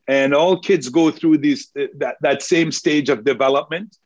And 0.08 0.34
all 0.34 0.60
kids 0.60 0.88
go 0.88 1.10
through 1.10 1.38
these 1.38 1.70
that, 1.74 2.16
that 2.20 2.42
same 2.42 2.70
stage 2.70 3.08
of 3.08 3.24
development. 3.24 3.96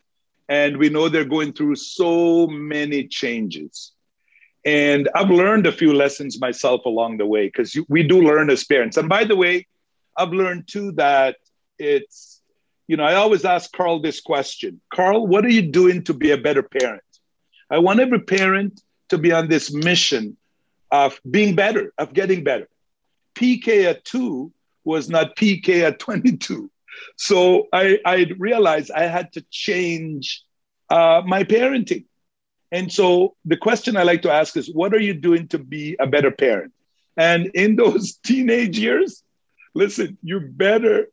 And 0.48 0.78
we 0.78 0.88
know 0.88 1.08
they're 1.08 1.24
going 1.24 1.52
through 1.52 1.76
so 1.76 2.46
many 2.46 3.06
changes. 3.06 3.92
And 4.64 5.08
I've 5.14 5.30
learned 5.30 5.66
a 5.66 5.72
few 5.72 5.92
lessons 5.92 6.40
myself 6.40 6.84
along 6.84 7.18
the 7.18 7.26
way 7.26 7.46
because 7.46 7.76
we 7.88 8.02
do 8.02 8.20
learn 8.20 8.50
as 8.50 8.64
parents. 8.64 8.96
And 8.96 9.08
by 9.08 9.24
the 9.24 9.36
way, 9.36 9.66
I've 10.16 10.32
learned 10.32 10.68
too 10.68 10.92
that 10.92 11.36
it's, 11.78 12.42
you 12.88 12.96
know, 12.96 13.04
I 13.04 13.14
always 13.14 13.44
ask 13.44 13.70
Carl 13.72 14.00
this 14.00 14.20
question 14.20 14.80
Carl, 14.92 15.26
what 15.26 15.44
are 15.44 15.50
you 15.50 15.62
doing 15.62 16.02
to 16.04 16.14
be 16.14 16.32
a 16.32 16.38
better 16.38 16.62
parent? 16.62 17.02
I 17.70 17.78
want 17.78 18.00
every 18.00 18.20
parent 18.20 18.80
to 19.10 19.18
be 19.18 19.32
on 19.32 19.48
this 19.48 19.72
mission 19.72 20.36
of 20.90 21.20
being 21.28 21.54
better, 21.54 21.92
of 21.98 22.12
getting 22.12 22.44
better. 22.44 22.68
PK 23.34 23.84
at 23.84 24.04
two 24.04 24.52
was 24.84 25.08
not 25.08 25.36
PK 25.36 25.82
at 25.82 25.98
22. 25.98 26.70
So 27.16 27.68
I, 27.72 27.98
I 28.04 28.26
realized 28.38 28.90
I 28.90 29.06
had 29.06 29.32
to 29.34 29.44
change 29.50 30.42
uh, 30.88 31.22
my 31.24 31.44
parenting. 31.44 32.04
And 32.72 32.92
so 32.92 33.36
the 33.44 33.56
question 33.56 33.96
I 33.96 34.02
like 34.04 34.22
to 34.22 34.32
ask 34.32 34.56
is, 34.56 34.72
what 34.72 34.94
are 34.94 35.00
you 35.00 35.14
doing 35.14 35.48
to 35.48 35.58
be 35.58 35.96
a 35.98 36.06
better 36.06 36.30
parent? 36.30 36.72
And 37.16 37.46
in 37.54 37.76
those 37.76 38.14
teenage 38.24 38.78
years, 38.78 39.22
listen, 39.74 40.18
you 40.22 40.40
better, 40.40 41.08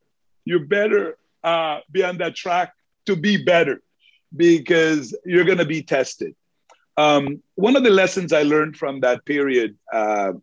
you 0.45 0.59
better 0.59 1.17
uh, 1.43 1.79
be 1.91 2.03
on 2.03 2.17
that 2.17 2.35
track 2.35 2.73
to 3.05 3.15
be 3.15 3.43
better 3.43 3.81
because 4.35 5.17
you're 5.25 5.45
going 5.45 5.57
to 5.57 5.65
be 5.65 5.81
tested. 5.81 6.35
Um, 6.97 7.43
one 7.55 7.75
of 7.75 7.83
the 7.83 7.91
lessons 7.91 8.33
I 8.33 8.41
learned 8.41 8.75
from 8.75 9.01
that 9.01 9.23
period 9.23 9.77
uh, 9.93 10.33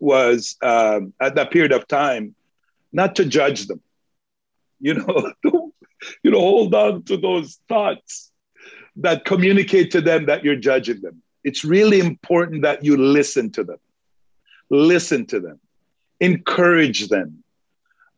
was 0.00 0.56
uh, 0.60 1.00
at 1.20 1.36
that 1.36 1.50
period 1.52 1.72
of 1.72 1.86
time, 1.86 2.34
not 2.92 3.16
to 3.16 3.24
judge 3.24 3.66
them. 3.68 3.80
You 4.80 4.94
know, 4.94 5.32
you 6.22 6.30
know, 6.30 6.40
hold 6.40 6.74
on 6.74 7.04
to 7.04 7.16
those 7.16 7.60
thoughts 7.68 8.32
that 8.96 9.24
communicate 9.24 9.92
to 9.92 10.00
them 10.00 10.26
that 10.26 10.44
you're 10.44 10.56
judging 10.56 11.00
them. 11.00 11.22
It's 11.44 11.64
really 11.64 12.00
important 12.00 12.62
that 12.62 12.84
you 12.84 12.96
listen 12.96 13.50
to 13.52 13.64
them, 13.64 13.78
listen 14.70 15.26
to 15.26 15.40
them, 15.40 15.60
encourage 16.20 17.08
them, 17.08 17.44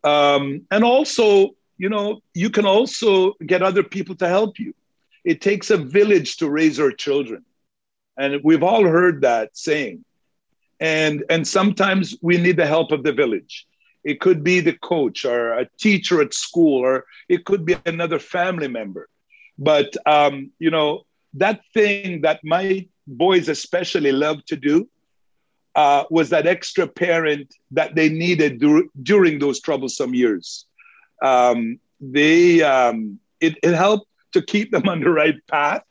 um, 0.07 0.63
and 0.71 0.85
also, 0.85 1.57
you 1.79 1.89
know, 1.89 2.23
you 2.33 2.49
can 2.49 2.65
also 2.65 3.33
get 3.45 3.63
other 3.63 3.83
people 3.83 4.15
to 4.17 4.29
help 4.29 4.59
you. 4.59 4.73
It 5.25 5.41
takes 5.41 5.71
a 5.71 5.77
village 5.77 6.37
to 6.37 6.49
raise 6.49 6.79
our 6.79 6.93
children 6.93 7.45
and 8.17 8.41
we've 8.43 8.63
all 8.63 8.85
heard 8.87 9.23
that 9.23 9.57
saying. 9.57 10.05
And, 10.81 11.25
and 11.31 11.47
sometimes 11.47 12.15
we 12.21 12.39
need 12.39 12.57
the 12.57 12.67
help 12.67 12.93
of 12.93 13.03
the 13.03 13.13
village. 13.13 13.67
It 14.05 14.21
could 14.21 14.45
be 14.45 14.61
the 14.61 14.75
coach 14.75 15.25
or 15.25 15.55
a 15.55 15.69
teacher 15.79 16.21
at 16.21 16.33
school, 16.33 16.85
or 16.85 17.05
it 17.29 17.45
could 17.45 17.65
be 17.65 17.77
another 17.87 18.19
family 18.19 18.69
member. 18.69 19.09
But, 19.59 19.97
um, 20.07 20.53
you 20.59 20.71
know, 20.71 21.07
that 21.35 21.61
thing 21.75 22.23
that 22.23 22.41
my 22.45 22.87
boys 23.07 23.49
especially 23.49 24.13
love 24.13 24.45
to 24.47 24.57
do 24.57 24.89
uh, 25.75 26.05
was 26.11 26.31
that 26.31 26.47
extra 26.47 26.87
parent 26.87 27.55
that 27.71 27.95
they 27.95 28.09
needed 28.09 28.61
dur- 28.61 28.89
during 29.03 29.39
those 29.39 29.61
troublesome 29.61 30.15
years. 30.15 30.67
Um, 31.23 31.81
they, 32.01 32.63
um, 32.63 33.19
it, 33.41 33.57
it 33.63 33.75
helped 33.75 34.09
to 34.33 34.43
keep 34.43 34.71
them 34.71 34.89
on 34.89 35.01
the 35.01 35.11
right 35.11 35.37
path 35.49 35.83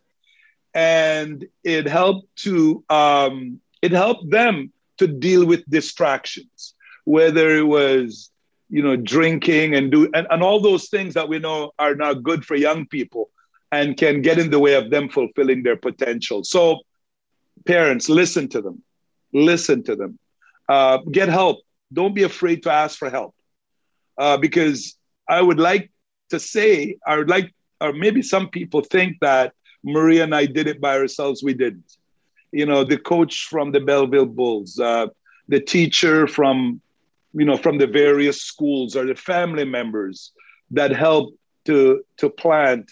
and 0.75 1.47
it 1.63 1.87
helped 1.87 2.35
to 2.35 2.83
um, 2.89 3.59
it 3.81 3.91
helped 3.91 4.29
them 4.29 4.71
to 4.97 5.07
deal 5.07 5.45
with 5.45 5.67
distractions, 5.69 6.75
whether 7.05 7.55
it 7.55 7.65
was 7.65 8.29
you 8.69 8.83
know 8.83 8.95
drinking 8.95 9.73
and 9.73 9.91
do 9.91 10.09
and, 10.13 10.27
and 10.29 10.43
all 10.43 10.59
those 10.59 10.89
things 10.89 11.13
that 11.13 11.29
we 11.29 11.39
know 11.39 11.71
are 11.79 11.95
not 11.95 12.21
good 12.23 12.45
for 12.45 12.55
young 12.55 12.85
people 12.85 13.29
and 13.71 13.97
can 13.97 14.21
get 14.21 14.37
in 14.37 14.51
the 14.51 14.59
way 14.59 14.75
of 14.75 14.89
them 14.89 15.09
fulfilling 15.09 15.63
their 15.63 15.77
potential. 15.77 16.43
So 16.43 16.81
parents, 17.65 18.09
listen 18.09 18.47
to 18.49 18.61
them. 18.61 18.83
Listen 19.33 19.83
to 19.83 19.95
them. 19.95 20.19
Uh, 20.69 20.99
get 21.11 21.29
help. 21.29 21.59
Don't 21.91 22.13
be 22.13 22.23
afraid 22.23 22.63
to 22.63 22.71
ask 22.71 22.97
for 22.97 23.09
help. 23.09 23.33
Uh, 24.17 24.37
because 24.37 24.97
I 25.27 25.41
would 25.41 25.59
like 25.59 25.91
to 26.29 26.39
say, 26.39 26.97
I 27.05 27.17
would 27.17 27.29
like, 27.29 27.53
or 27.81 27.91
maybe 27.91 28.21
some 28.21 28.49
people 28.49 28.81
think 28.81 29.17
that 29.21 29.53
Maria 29.85 30.23
and 30.23 30.35
I 30.35 30.45
did 30.45 30.67
it 30.67 30.81
by 30.81 30.97
ourselves. 30.97 31.43
We 31.43 31.53
didn't. 31.53 31.97
You 32.51 32.65
know, 32.65 32.83
the 32.83 32.97
coach 32.97 33.45
from 33.45 33.71
the 33.71 33.79
Belleville 33.79 34.25
Bulls, 34.25 34.79
uh, 34.79 35.07
the 35.47 35.59
teacher 35.59 36.27
from, 36.27 36.81
you 37.33 37.45
know, 37.45 37.57
from 37.57 37.77
the 37.77 37.87
various 37.87 38.41
schools, 38.41 38.95
or 38.95 39.05
the 39.05 39.15
family 39.15 39.65
members 39.65 40.31
that 40.71 40.91
helped 40.91 41.37
to 41.65 42.03
to 42.17 42.29
plant 42.29 42.91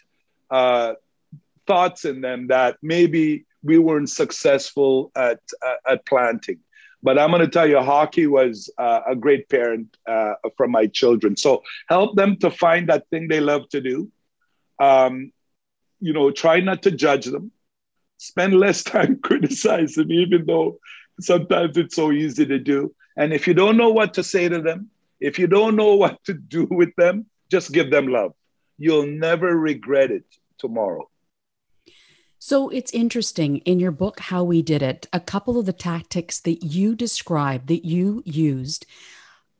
uh, 0.51 0.93
thoughts 1.65 2.06
in 2.06 2.21
them 2.21 2.47
that 2.47 2.77
maybe 2.82 3.45
we 3.63 3.77
weren't 3.79 4.10
successful 4.10 5.12
at 5.15 5.39
uh, 5.65 5.91
at 5.91 6.06
planting. 6.06 6.60
But 7.01 7.19
I'm 7.19 7.32
going 7.32 7.41
to 7.41 7.49
tell 7.49 7.67
you, 7.67 7.79
hockey 7.79 8.27
was 8.27 8.71
uh, 8.77 9.01
a 9.06 9.15
great 9.15 9.49
parent 9.49 9.97
uh, 10.08 10.36
for 10.56 10.69
my 10.69 10.88
children. 10.88 11.36
So 11.36 11.62
help 11.89 12.15
them 12.15 12.38
to 12.38 12.49
find 12.49 12.88
that 12.88 13.10
thing 13.10 13.27
they 13.27 13.41
love 13.41 13.67
to 13.69 13.82
do. 13.82 14.10
Um, 14.79 15.33
you 16.04 16.12
know, 16.12 16.32
try 16.32 16.60
not 16.60 16.84
to 16.84 16.92
judge 16.92 17.26
them. 17.26 17.52
Spend 18.18 18.54
less 18.54 18.84
time 18.96 19.20
criticizing, 19.24 20.12
even 20.12 20.46
though 20.46 20.80
sometimes 21.22 21.78
it's 21.78 21.96
so 21.96 22.12
easy 22.12 22.46
to 22.46 22.60
do. 22.60 22.94
And 23.16 23.32
if 23.32 23.48
you 23.48 23.54
don't 23.54 23.78
know 23.78 23.92
what 23.92 24.16
to 24.16 24.24
say 24.24 24.50
to 24.50 24.62
them, 24.62 24.89
if 25.22 25.39
you 25.39 25.48
don't 25.48 25.78
know 25.78 25.96
what 25.96 26.22
to 26.26 26.34
do 26.34 26.68
with 26.70 26.94
them, 26.98 27.28
just 27.50 27.72
give 27.72 27.89
them 27.89 28.08
love. 28.08 28.34
You'll 28.78 29.08
never 29.08 29.56
regret 29.58 30.12
it 30.12 30.26
tomorrow. 30.58 31.10
So 32.39 32.68
it's 32.68 32.92
interesting 32.92 33.60
in 33.60 33.80
your 33.80 33.92
book, 33.92 34.20
How 34.20 34.44
We 34.44 34.62
Did 34.62 34.82
It, 34.82 35.08
a 35.13 35.22
couple 35.22 35.58
of 35.58 35.66
the 35.66 35.72
tactics 35.72 36.42
that 36.42 36.66
you 36.66 36.96
describe 36.96 37.68
that 37.68 37.86
you 37.86 38.22
used 38.26 38.86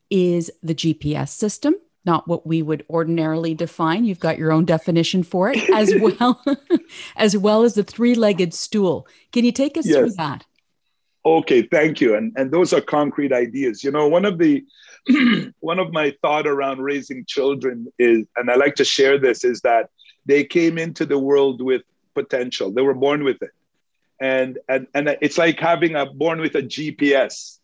is 0.10 0.52
the 0.62 0.76
GPS 0.76 1.30
system, 1.30 1.76
not 2.06 2.28
what 2.28 2.46
we 2.46 2.62
would 2.62 2.86
ordinarily 2.90 3.54
define. 3.54 4.06
You've 4.06 4.20
got 4.20 4.38
your 4.38 4.52
own 4.52 4.66
definition 4.66 5.24
for 5.24 5.52
it, 5.52 5.70
as 5.70 5.94
well 6.20 6.44
as 7.16 7.38
well 7.38 7.64
as 7.64 7.76
the 7.76 7.84
three-legged 7.84 8.54
stool. 8.54 9.08
Can 9.32 9.46
you 9.46 9.52
take 9.52 9.78
us 9.78 9.86
yes. 9.86 9.98
through 9.98 10.12
that? 10.12 10.46
Okay, 11.26 11.62
thank 11.62 12.02
you. 12.02 12.16
And 12.16 12.34
and 12.36 12.52
those 12.52 12.74
are 12.74 12.82
concrete 12.82 13.32
ideas. 13.32 13.84
You 13.84 13.92
know, 13.92 14.08
one 14.08 14.26
of 14.26 14.38
the 14.38 14.66
one 15.60 15.80
of 15.80 15.92
my 15.92 16.14
thought 16.22 16.48
around 16.48 16.80
raising 16.80 17.26
children 17.26 17.88
is, 18.00 18.26
and 18.36 18.50
I 18.50 18.56
like 18.56 18.76
to 18.76 18.86
share 18.86 19.18
this, 19.18 19.44
is 19.44 19.62
that 19.62 19.90
they 20.26 20.44
came 20.44 20.78
into 20.78 21.06
the 21.06 21.20
world 21.20 21.62
with 21.62 21.84
potential. 22.14 22.72
They 22.72 22.82
were 22.82 22.94
born 22.94 23.24
with 23.24 23.42
it. 23.42 23.52
And, 24.20 24.60
and, 24.70 24.88
and 24.94 25.18
it's 25.22 25.38
like 25.38 25.60
having 25.60 25.96
a 25.96 26.06
born 26.06 26.40
with 26.40 26.56
a 26.56 26.64
GPS. 26.64 27.60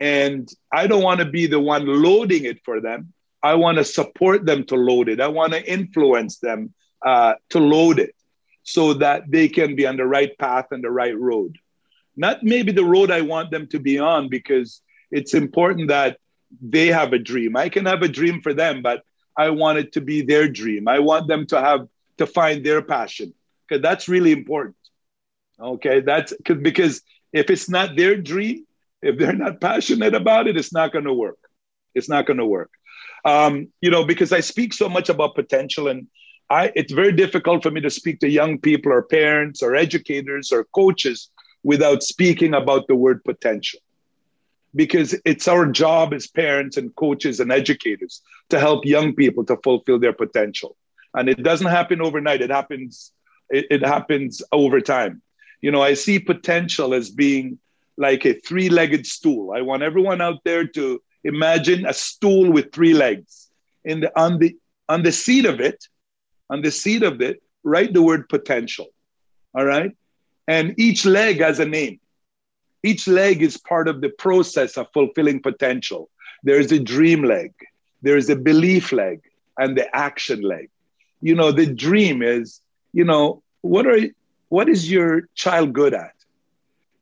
And 0.00 0.48
I 0.72 0.86
don't 0.86 1.02
want 1.02 1.20
to 1.20 1.26
be 1.26 1.46
the 1.46 1.60
one 1.60 1.86
loading 1.86 2.44
it 2.44 2.62
for 2.64 2.80
them. 2.80 3.12
I 3.44 3.54
want 3.54 3.76
to 3.76 3.84
support 3.84 4.46
them 4.46 4.64
to 4.70 4.76
load 4.76 5.06
it. 5.08 5.20
I 5.20 5.28
want 5.28 5.52
to 5.52 5.72
influence 5.78 6.38
them 6.38 6.72
uh, 7.04 7.34
to 7.50 7.58
load 7.60 7.98
it 7.98 8.14
so 8.62 8.94
that 8.94 9.30
they 9.30 9.48
can 9.48 9.76
be 9.76 9.86
on 9.86 9.98
the 9.98 10.06
right 10.06 10.32
path 10.38 10.68
and 10.70 10.82
the 10.82 10.90
right 10.90 11.18
road. 11.30 11.58
Not 12.16 12.42
maybe 12.42 12.72
the 12.72 12.84
road 12.94 13.10
I 13.10 13.20
want 13.20 13.50
them 13.50 13.66
to 13.68 13.78
be 13.78 13.98
on, 13.98 14.28
because 14.28 14.80
it's 15.10 15.34
important 15.34 15.88
that 15.88 16.18
they 16.76 16.86
have 16.86 17.12
a 17.12 17.18
dream. 17.18 17.56
I 17.56 17.68
can 17.68 17.84
have 17.86 18.02
a 18.02 18.08
dream 18.08 18.40
for 18.40 18.54
them, 18.54 18.80
but 18.82 19.02
I 19.36 19.50
want 19.50 19.78
it 19.78 19.92
to 19.92 20.00
be 20.00 20.22
their 20.22 20.48
dream. 20.48 20.88
I 20.88 21.00
want 21.00 21.28
them 21.28 21.46
to 21.48 21.60
have 21.60 21.88
to 22.18 22.26
find 22.26 22.64
their 22.64 22.82
passion 22.82 23.34
because 23.68 23.82
that's 23.82 24.08
really 24.08 24.32
important. 24.32 24.76
Okay, 25.60 26.00
that's 26.00 26.32
because 26.42 27.02
if 27.32 27.50
it's 27.50 27.68
not 27.68 27.96
their 27.96 28.16
dream, 28.16 28.64
if 29.02 29.18
they're 29.18 29.32
not 29.46 29.60
passionate 29.60 30.14
about 30.14 30.46
it, 30.46 30.56
it's 30.56 30.72
not 30.72 30.92
going 30.92 31.04
to 31.04 31.12
work. 31.12 31.38
It's 31.94 32.08
not 32.08 32.26
going 32.26 32.38
to 32.38 32.46
work. 32.46 32.70
Um, 33.24 33.68
you 33.80 33.90
know, 33.90 34.04
because 34.04 34.32
I 34.32 34.40
speak 34.40 34.74
so 34.74 34.88
much 34.88 35.08
about 35.08 35.34
potential, 35.34 35.88
and 35.88 36.06
I 36.50 36.72
it's 36.74 36.92
very 36.92 37.12
difficult 37.12 37.62
for 37.62 37.70
me 37.70 37.80
to 37.80 37.90
speak 37.90 38.20
to 38.20 38.28
young 38.28 38.58
people 38.58 38.92
or 38.92 39.02
parents 39.02 39.62
or 39.62 39.74
educators 39.74 40.52
or 40.52 40.64
coaches 40.74 41.30
without 41.62 42.02
speaking 42.02 42.54
about 42.54 42.86
the 42.86 42.94
word 42.94 43.24
potential. 43.24 43.80
Because 44.74 45.14
it's 45.24 45.48
our 45.48 45.66
job 45.66 46.12
as 46.12 46.26
parents 46.26 46.76
and 46.76 46.94
coaches 46.96 47.40
and 47.40 47.52
educators 47.52 48.20
to 48.50 48.58
help 48.58 48.84
young 48.84 49.14
people 49.14 49.44
to 49.46 49.56
fulfill 49.62 49.98
their 50.00 50.12
potential. 50.12 50.76
And 51.14 51.28
it 51.28 51.42
doesn't 51.42 51.68
happen 51.68 52.02
overnight. 52.02 52.42
It 52.42 52.50
happens 52.50 53.12
it, 53.50 53.66
it 53.70 53.86
happens 53.86 54.42
over 54.52 54.80
time. 54.80 55.22
You 55.60 55.70
know, 55.70 55.82
I 55.82 55.94
see 55.94 56.18
potential 56.18 56.92
as 56.92 57.08
being 57.10 57.58
like 57.96 58.26
a 58.26 58.34
three 58.34 58.68
legged 58.68 59.06
stool. 59.06 59.52
I 59.52 59.62
want 59.62 59.82
everyone 59.82 60.20
out 60.20 60.42
there 60.44 60.66
to 60.66 61.00
imagine 61.24 61.86
a 61.86 61.94
stool 61.94 62.50
with 62.50 62.72
three 62.72 62.94
legs. 62.94 63.48
In 63.84 64.00
the, 64.00 64.18
on, 64.18 64.38
the, 64.38 64.56
on 64.88 65.02
the 65.02 65.12
seat 65.12 65.44
of 65.46 65.60
it, 65.60 65.86
on 66.50 66.62
the 66.62 66.70
seat 66.70 67.02
of 67.02 67.20
it, 67.20 67.42
write 67.62 67.92
the 67.92 68.02
word 68.02 68.28
potential. 68.28 68.86
All 69.54 69.64
right. 69.64 69.96
And 70.46 70.74
each 70.78 71.04
leg 71.04 71.40
has 71.40 71.58
a 71.58 71.64
name. 71.64 72.00
Each 72.82 73.08
leg 73.08 73.42
is 73.42 73.56
part 73.56 73.88
of 73.88 74.02
the 74.02 74.10
process 74.10 74.76
of 74.76 74.88
fulfilling 74.92 75.40
potential. 75.40 76.10
There's 76.42 76.70
a 76.70 76.78
dream 76.78 77.24
leg, 77.24 77.52
there's 78.02 78.28
a 78.28 78.36
belief 78.36 78.92
leg, 78.92 79.22
and 79.58 79.76
the 79.76 79.94
action 79.96 80.42
leg. 80.42 80.68
You 81.22 81.34
know, 81.34 81.50
the 81.50 81.66
dream 81.66 82.22
is 82.22 82.60
you 82.94 83.04
know, 83.04 83.42
what 83.60 83.86
are 83.86 83.98
what 84.48 84.68
is 84.68 84.90
your 84.90 85.28
child 85.34 85.72
good 85.72 85.92
at? 85.94 86.14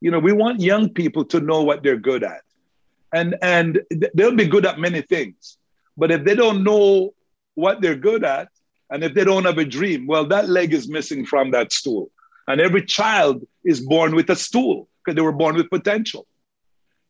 You 0.01 0.11
know, 0.11 0.19
we 0.19 0.33
want 0.33 0.59
young 0.59 0.89
people 0.89 1.23
to 1.25 1.39
know 1.39 1.61
what 1.63 1.83
they're 1.83 1.97
good 2.11 2.23
at. 2.23 2.41
And 3.13 3.35
and 3.41 3.81
they'll 4.15 4.35
be 4.35 4.47
good 4.47 4.65
at 4.65 4.79
many 4.79 5.01
things. 5.01 5.57
But 5.95 6.11
if 6.11 6.23
they 6.23 6.35
don't 6.35 6.63
know 6.63 7.13
what 7.53 7.81
they're 7.81 7.95
good 7.95 8.23
at, 8.23 8.49
and 8.89 9.03
if 9.03 9.13
they 9.13 9.23
don't 9.23 9.45
have 9.45 9.59
a 9.59 9.65
dream, 9.65 10.07
well, 10.07 10.25
that 10.27 10.49
leg 10.49 10.73
is 10.73 10.89
missing 10.89 11.25
from 11.25 11.51
that 11.51 11.71
stool. 11.71 12.11
And 12.47 12.59
every 12.59 12.83
child 12.83 13.45
is 13.63 13.79
born 13.79 14.15
with 14.15 14.29
a 14.29 14.35
stool 14.35 14.89
because 14.99 15.15
they 15.15 15.21
were 15.21 15.31
born 15.31 15.55
with 15.55 15.69
potential. 15.69 16.25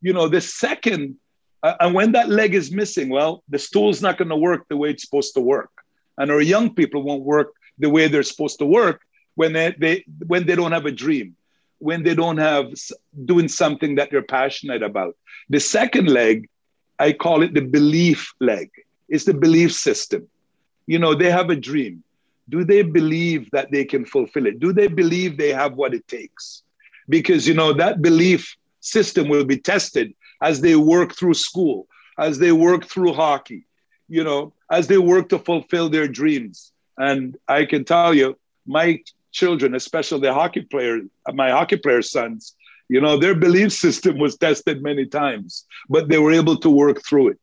You 0.00 0.12
know, 0.12 0.28
the 0.28 0.40
second, 0.40 1.16
uh, 1.62 1.74
and 1.80 1.94
when 1.94 2.12
that 2.12 2.28
leg 2.28 2.54
is 2.54 2.70
missing, 2.70 3.08
well, 3.08 3.42
the 3.48 3.58
stool's 3.58 4.02
not 4.02 4.18
going 4.18 4.28
to 4.28 4.36
work 4.36 4.66
the 4.68 4.76
way 4.76 4.90
it's 4.90 5.02
supposed 5.02 5.34
to 5.34 5.40
work. 5.40 5.70
And 6.18 6.30
our 6.30 6.40
young 6.40 6.74
people 6.74 7.02
won't 7.02 7.24
work 7.24 7.48
the 7.78 7.90
way 7.90 8.06
they're 8.08 8.22
supposed 8.22 8.58
to 8.58 8.66
work 8.66 9.00
when 9.34 9.52
they, 9.52 9.74
they 9.78 10.04
when 10.26 10.46
they 10.46 10.54
don't 10.54 10.72
have 10.72 10.86
a 10.86 10.92
dream 10.92 11.36
when 11.78 12.02
they 12.02 12.14
don't 12.14 12.38
have 12.38 12.72
doing 13.24 13.48
something 13.48 13.96
that 13.96 14.10
they're 14.10 14.22
passionate 14.22 14.82
about. 14.82 15.16
The 15.50 15.60
second 15.60 16.08
leg 16.08 16.48
i 17.00 17.12
call 17.12 17.42
it 17.42 17.54
the 17.54 17.60
belief 17.60 18.34
leg. 18.40 18.70
It's 19.08 19.24
the 19.24 19.34
belief 19.34 19.72
system. 19.72 20.28
You 20.86 20.98
know 20.98 21.14
they 21.14 21.30
have 21.30 21.50
a 21.50 21.56
dream. 21.56 22.04
Do 22.48 22.64
they 22.64 22.82
believe 22.82 23.50
that 23.50 23.70
they 23.72 23.84
can 23.84 24.04
fulfill 24.04 24.46
it? 24.46 24.60
Do 24.60 24.72
they 24.72 24.86
believe 24.86 25.36
they 25.36 25.52
have 25.52 25.74
what 25.74 25.94
it 25.94 26.06
takes? 26.06 26.62
Because 27.08 27.48
you 27.48 27.54
know 27.54 27.72
that 27.72 28.00
belief 28.00 28.56
system 28.80 29.28
will 29.28 29.44
be 29.44 29.58
tested 29.58 30.14
as 30.42 30.60
they 30.60 30.76
work 30.76 31.14
through 31.14 31.34
school 31.34 31.86
as 32.18 32.38
they 32.38 32.52
work 32.52 32.84
through 32.84 33.12
hockey 33.12 33.66
you 34.08 34.22
know 34.22 34.52
as 34.70 34.86
they 34.86 34.98
work 34.98 35.28
to 35.30 35.38
fulfill 35.38 35.88
their 35.88 36.08
dreams. 36.08 36.72
And 36.96 37.36
I 37.48 37.64
can 37.64 37.84
tell 37.84 38.14
you, 38.14 38.38
my 38.66 39.00
children, 39.34 39.74
especially 39.74 40.20
the 40.20 40.32
hockey 40.32 40.62
player, 40.62 41.00
my 41.34 41.50
hockey 41.50 41.76
player 41.76 42.02
sons, 42.02 42.54
you 42.88 43.00
know, 43.00 43.16
their 43.18 43.34
belief 43.34 43.72
system 43.72 44.18
was 44.18 44.36
tested 44.36 44.82
many 44.82 45.06
times, 45.06 45.66
but 45.88 46.08
they 46.08 46.18
were 46.18 46.32
able 46.32 46.56
to 46.64 46.70
work 46.70 47.04
through 47.04 47.28
it. 47.34 47.42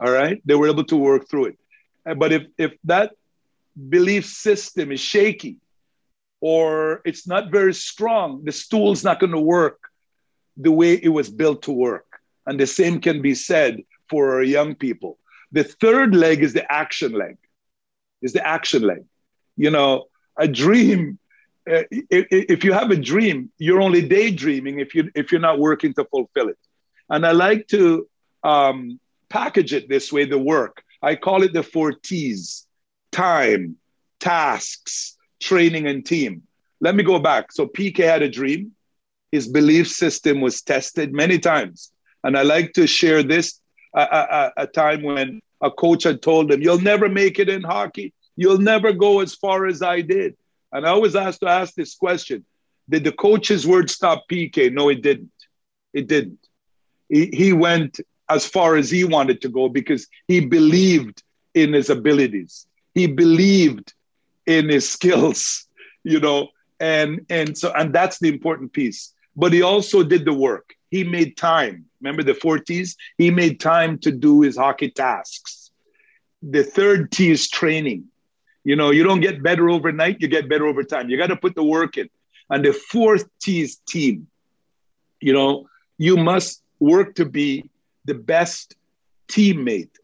All 0.00 0.10
right, 0.10 0.42
they 0.44 0.54
were 0.54 0.68
able 0.68 0.84
to 0.84 0.96
work 0.96 1.28
through 1.28 1.46
it. 1.46 1.58
Uh, 2.04 2.14
but 2.14 2.32
if 2.32 2.42
if 2.58 2.72
that 2.84 3.12
belief 3.96 4.24
system 4.26 4.92
is 4.92 5.00
shaky 5.00 5.56
or 6.40 7.00
it's 7.04 7.26
not 7.26 7.50
very 7.50 7.74
strong, 7.74 8.44
the 8.44 8.52
stool's 8.52 9.02
not 9.08 9.20
going 9.20 9.32
to 9.38 9.46
work 9.58 9.78
the 10.66 10.72
way 10.80 10.92
it 10.94 11.08
was 11.08 11.28
built 11.30 11.62
to 11.62 11.72
work. 11.72 12.08
And 12.46 12.60
the 12.60 12.66
same 12.66 13.00
can 13.00 13.22
be 13.22 13.34
said 13.34 13.82
for 14.10 14.34
our 14.34 14.42
young 14.42 14.74
people. 14.74 15.18
The 15.52 15.64
third 15.64 16.14
leg 16.14 16.42
is 16.42 16.52
the 16.52 16.66
action 16.70 17.12
leg 17.12 17.36
is 18.22 18.32
the 18.32 18.46
action 18.46 18.82
leg. 18.82 19.04
You 19.56 19.70
know, 19.70 19.92
a 20.38 20.48
dream. 20.48 21.18
Uh, 21.68 21.82
if, 21.90 22.62
you 22.62 22.72
have 22.72 22.90
a 22.90 22.96
dream, 22.96 23.50
you're 23.58 23.80
only 23.80 24.06
daydreaming 24.06 24.78
if 24.78 24.94
you 24.94 25.10
if 25.14 25.32
you're 25.32 25.40
not 25.40 25.58
working 25.58 25.92
to 25.94 26.04
fulfill 26.04 26.48
it. 26.48 26.58
And 27.10 27.26
I 27.26 27.32
like 27.32 27.66
to 27.68 28.08
um, 28.44 29.00
package 29.28 29.72
it 29.72 29.88
this 29.88 30.12
way: 30.12 30.24
the 30.24 30.38
work. 30.38 30.82
I 31.02 31.16
call 31.16 31.42
it 31.42 31.52
the 31.52 31.62
four 31.62 31.92
T's: 31.92 32.66
time, 33.10 33.76
tasks, 34.20 35.16
training, 35.40 35.86
and 35.86 36.04
team. 36.06 36.42
Let 36.80 36.94
me 36.94 37.02
go 37.02 37.18
back. 37.18 37.52
So 37.52 37.66
PK 37.66 37.98
had 37.98 38.22
a 38.22 38.28
dream. 38.28 38.72
His 39.32 39.48
belief 39.48 39.88
system 39.88 40.40
was 40.40 40.62
tested 40.62 41.12
many 41.12 41.38
times, 41.38 41.90
and 42.22 42.38
I 42.38 42.42
like 42.42 42.74
to 42.74 42.86
share 42.86 43.22
this 43.22 43.60
a, 43.92 44.00
a, 44.00 44.52
a 44.58 44.66
time 44.66 45.02
when 45.02 45.40
a 45.60 45.70
coach 45.70 46.04
had 46.04 46.22
told 46.22 46.52
him, 46.52 46.62
You'll 46.62 46.80
never 46.80 47.08
make 47.08 47.38
it 47.38 47.48
in 47.48 47.62
hockey. 47.62 48.12
You'll 48.36 48.58
never 48.58 48.92
go 48.92 49.20
as 49.20 49.34
far 49.34 49.66
as 49.66 49.82
I 49.82 50.02
did. 50.02 50.36
And 50.72 50.86
I 50.86 50.90
always 50.90 51.16
ask 51.16 51.40
to 51.40 51.48
ask 51.48 51.74
this 51.74 51.94
question 51.94 52.44
Did 52.88 53.04
the 53.04 53.12
coach's 53.12 53.66
word 53.66 53.90
stop 53.90 54.24
PK? 54.30 54.72
No, 54.72 54.88
it 54.88 55.02
didn't. 55.02 55.32
It 55.92 56.06
didn't. 56.06 56.46
He, 57.08 57.30
he 57.32 57.52
went 57.52 58.00
as 58.28 58.46
far 58.46 58.76
as 58.76 58.90
he 58.90 59.04
wanted 59.04 59.40
to 59.42 59.48
go 59.48 59.68
because 59.68 60.06
he 60.26 60.40
believed 60.40 61.22
in 61.54 61.72
his 61.72 61.90
abilities. 61.90 62.66
He 62.94 63.06
believed 63.06 63.94
in 64.46 64.68
his 64.68 64.88
skills, 64.96 65.66
you 66.04 66.20
know, 66.20 66.48
and 66.78 67.24
and 67.30 67.56
so 67.56 67.72
and 67.72 67.94
that's 67.94 68.18
the 68.18 68.28
important 68.28 68.72
piece. 68.72 69.12
But 69.34 69.52
he 69.52 69.62
also 69.62 70.02
did 70.02 70.24
the 70.24 70.32
work. 70.32 70.74
He 70.90 71.04
made 71.04 71.36
time. 71.36 71.86
Remember 72.00 72.22
the 72.22 72.34
four 72.34 72.58
T's? 72.58 72.96
He 73.18 73.30
made 73.30 73.60
time 73.60 73.98
to 73.98 74.12
do 74.12 74.42
his 74.42 74.56
hockey 74.56 74.90
tasks. 74.90 75.70
The 76.42 76.62
third 76.62 77.10
T 77.10 77.30
is 77.30 77.48
training. 77.48 78.04
You 78.66 78.74
know, 78.74 78.90
you 78.90 79.04
don't 79.04 79.20
get 79.20 79.44
better 79.44 79.70
overnight, 79.70 80.20
you 80.20 80.26
get 80.26 80.48
better 80.48 80.66
over 80.66 80.82
time. 80.82 81.08
You 81.08 81.16
got 81.16 81.28
to 81.28 81.36
put 81.36 81.54
the 81.54 81.62
work 81.62 81.96
in. 81.96 82.10
And 82.50 82.64
the 82.64 82.72
fourth 82.72 83.24
T 83.40 83.60
is 83.60 83.76
team. 83.88 84.26
You 85.20 85.34
know, 85.34 85.68
you 85.98 86.16
must 86.16 86.64
work 86.80 87.14
to 87.14 87.24
be 87.24 87.70
the 88.06 88.14
best 88.14 88.74
teammate 89.28 89.94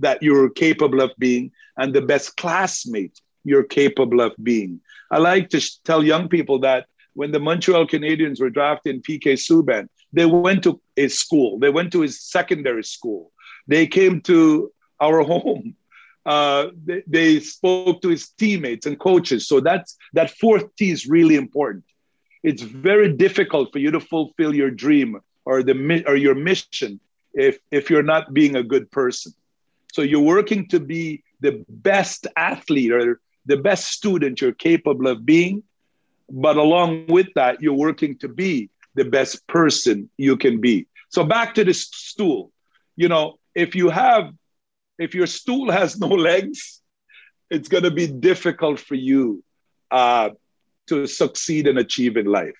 that 0.00 0.24
you're 0.24 0.50
capable 0.50 1.00
of 1.00 1.12
being 1.18 1.52
and 1.76 1.94
the 1.94 2.02
best 2.02 2.36
classmate 2.36 3.20
you're 3.44 3.62
capable 3.62 4.20
of 4.20 4.32
being. 4.42 4.80
I 5.12 5.18
like 5.18 5.48
to 5.50 5.60
tell 5.84 6.02
young 6.02 6.28
people 6.28 6.58
that 6.60 6.86
when 7.14 7.30
the 7.30 7.38
Montreal 7.38 7.86
Canadiens 7.86 8.40
were 8.40 8.50
drafting 8.50 9.02
PK 9.02 9.34
Subban, 9.34 9.88
they 10.12 10.26
went 10.26 10.64
to 10.64 10.80
his 10.96 11.16
school, 11.16 11.60
they 11.60 11.70
went 11.70 11.92
to 11.92 12.00
his 12.00 12.20
secondary 12.20 12.82
school, 12.82 13.30
they 13.68 13.86
came 13.86 14.20
to 14.22 14.72
our 15.00 15.22
home. 15.32 15.76
Uh, 16.26 16.68
they, 16.84 17.02
they 17.06 17.40
spoke 17.40 18.02
to 18.02 18.08
his 18.08 18.28
teammates 18.28 18.86
and 18.86 18.98
coaches. 18.98 19.48
So 19.48 19.60
that's 19.60 19.96
that 20.12 20.30
fourth 20.38 20.64
T 20.76 20.90
is 20.90 21.06
really 21.06 21.36
important. 21.36 21.84
It's 22.42 22.62
very 22.62 23.12
difficult 23.12 23.72
for 23.72 23.78
you 23.78 23.90
to 23.90 24.00
fulfill 24.00 24.54
your 24.54 24.70
dream 24.70 25.20
or 25.44 25.62
the 25.62 26.04
or 26.06 26.16
your 26.16 26.34
mission 26.34 27.00
if 27.32 27.58
if 27.70 27.90
you're 27.90 28.02
not 28.02 28.34
being 28.34 28.56
a 28.56 28.62
good 28.62 28.90
person. 28.90 29.32
So 29.92 30.02
you're 30.02 30.20
working 30.20 30.68
to 30.68 30.80
be 30.80 31.22
the 31.40 31.64
best 31.68 32.26
athlete 32.36 32.92
or 32.92 33.20
the 33.46 33.56
best 33.56 33.88
student 33.88 34.40
you're 34.40 34.52
capable 34.52 35.06
of 35.08 35.24
being. 35.24 35.62
But 36.28 36.56
along 36.56 37.06
with 37.08 37.28
that, 37.34 37.60
you're 37.60 37.74
working 37.74 38.16
to 38.18 38.28
be 38.28 38.70
the 38.94 39.04
best 39.04 39.46
person 39.46 40.10
you 40.16 40.36
can 40.36 40.60
be. 40.60 40.86
So 41.08 41.24
back 41.24 41.54
to 41.54 41.64
the 41.64 41.74
stool. 41.74 42.52
You 42.96 43.08
know, 43.08 43.38
if 43.54 43.74
you 43.74 43.88
have, 43.88 44.32
if 45.00 45.14
your 45.14 45.26
stool 45.26 45.72
has 45.72 45.98
no 45.98 46.08
legs, 46.08 46.82
it's 47.48 47.68
going 47.68 47.84
to 47.84 47.90
be 47.90 48.06
difficult 48.06 48.78
for 48.78 48.94
you 48.94 49.42
uh, 49.90 50.28
to 50.86 51.06
succeed 51.06 51.66
and 51.66 51.78
achieve 51.78 52.16
in 52.16 52.26
life. 52.26 52.58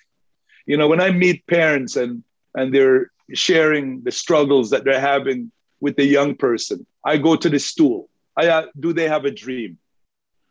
You 0.66 0.76
know, 0.78 0.88
when 0.88 1.00
I 1.00 1.10
meet 1.12 1.46
parents 1.46 1.96
and 1.96 2.24
and 2.54 2.74
they're 2.74 3.12
sharing 3.34 4.02
the 4.02 4.10
struggles 4.10 4.70
that 4.70 4.82
they're 4.84 5.08
having 5.14 5.52
with 5.80 5.94
the 5.96 6.04
young 6.04 6.34
person, 6.34 6.84
I 7.04 7.18
go 7.18 7.36
to 7.36 7.48
the 7.48 7.60
stool. 7.60 8.08
I, 8.36 8.48
uh, 8.48 8.66
do 8.78 8.92
they 8.92 9.08
have 9.08 9.24
a 9.24 9.30
dream? 9.30 9.78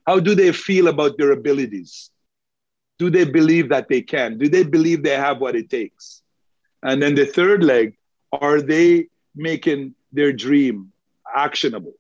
How 0.07 0.19
do 0.19 0.33
they 0.33 0.51
feel 0.53 0.87
about 0.87 1.17
their 1.17 1.31
abilities? 1.31 2.09
Do 2.99 3.09
they 3.09 3.25
believe 3.25 3.69
that 3.69 3.89
they 3.89 4.01
can? 4.01 4.37
Do 4.37 4.47
they 4.47 4.63
believe 4.63 5.03
they 5.03 5.17
have 5.17 5.39
what 5.39 5.55
it 5.55 5.69
takes? 5.69 6.21
And 6.81 7.01
then 7.01 7.15
the 7.15 7.25
third 7.25 7.63
leg, 7.63 7.97
are 8.31 8.61
they 8.61 9.07
making 9.35 9.95
their 10.13 10.31
dream 10.31 10.93
actionable? 11.35 11.93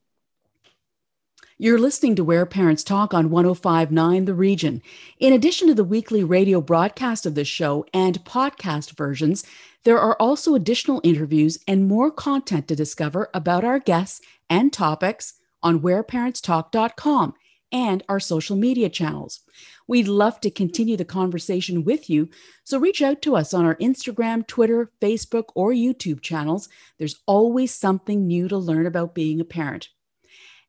You're 1.57 1.77
listening 1.77 2.15
to 2.15 2.23
Where 2.23 2.45
Parents 2.45 2.85
Talk 2.85 3.13
on 3.13 3.29
1059 3.29 4.25
The 4.25 4.33
Region. 4.33 4.81
In 5.19 5.33
addition 5.33 5.67
to 5.67 5.73
the 5.73 5.83
weekly 5.83 6.23
radio 6.23 6.61
broadcast 6.61 7.25
of 7.25 7.35
this 7.35 7.49
show 7.49 7.85
and 7.93 8.23
podcast 8.23 8.95
versions, 8.95 9.43
there 9.83 9.99
are 9.99 10.15
also 10.21 10.55
additional 10.55 11.01
interviews 11.03 11.59
and 11.67 11.85
more 11.85 12.11
content 12.11 12.69
to 12.69 12.77
discover 12.77 13.29
about 13.33 13.65
our 13.65 13.79
guests 13.79 14.21
and 14.49 14.71
topics 14.71 15.33
on 15.61 15.81
whereparentstalk.com 15.81 17.33
and 17.71 18.03
our 18.09 18.19
social 18.19 18.55
media 18.55 18.89
channels. 18.89 19.41
We'd 19.87 20.07
love 20.07 20.39
to 20.41 20.51
continue 20.51 20.97
the 20.97 21.05
conversation 21.05 21.83
with 21.83 22.09
you, 22.09 22.29
so 22.63 22.79
reach 22.79 23.01
out 23.01 23.21
to 23.23 23.35
us 23.35 23.53
on 23.53 23.65
our 23.65 23.75
Instagram, 23.75 24.45
Twitter, 24.45 24.91
Facebook, 25.01 25.45
or 25.55 25.71
YouTube 25.71 26.21
channels. 26.21 26.69
There's 26.97 27.19
always 27.25 27.73
something 27.73 28.27
new 28.27 28.47
to 28.47 28.57
learn 28.57 28.85
about 28.85 29.15
being 29.15 29.39
a 29.39 29.45
parent. 29.45 29.89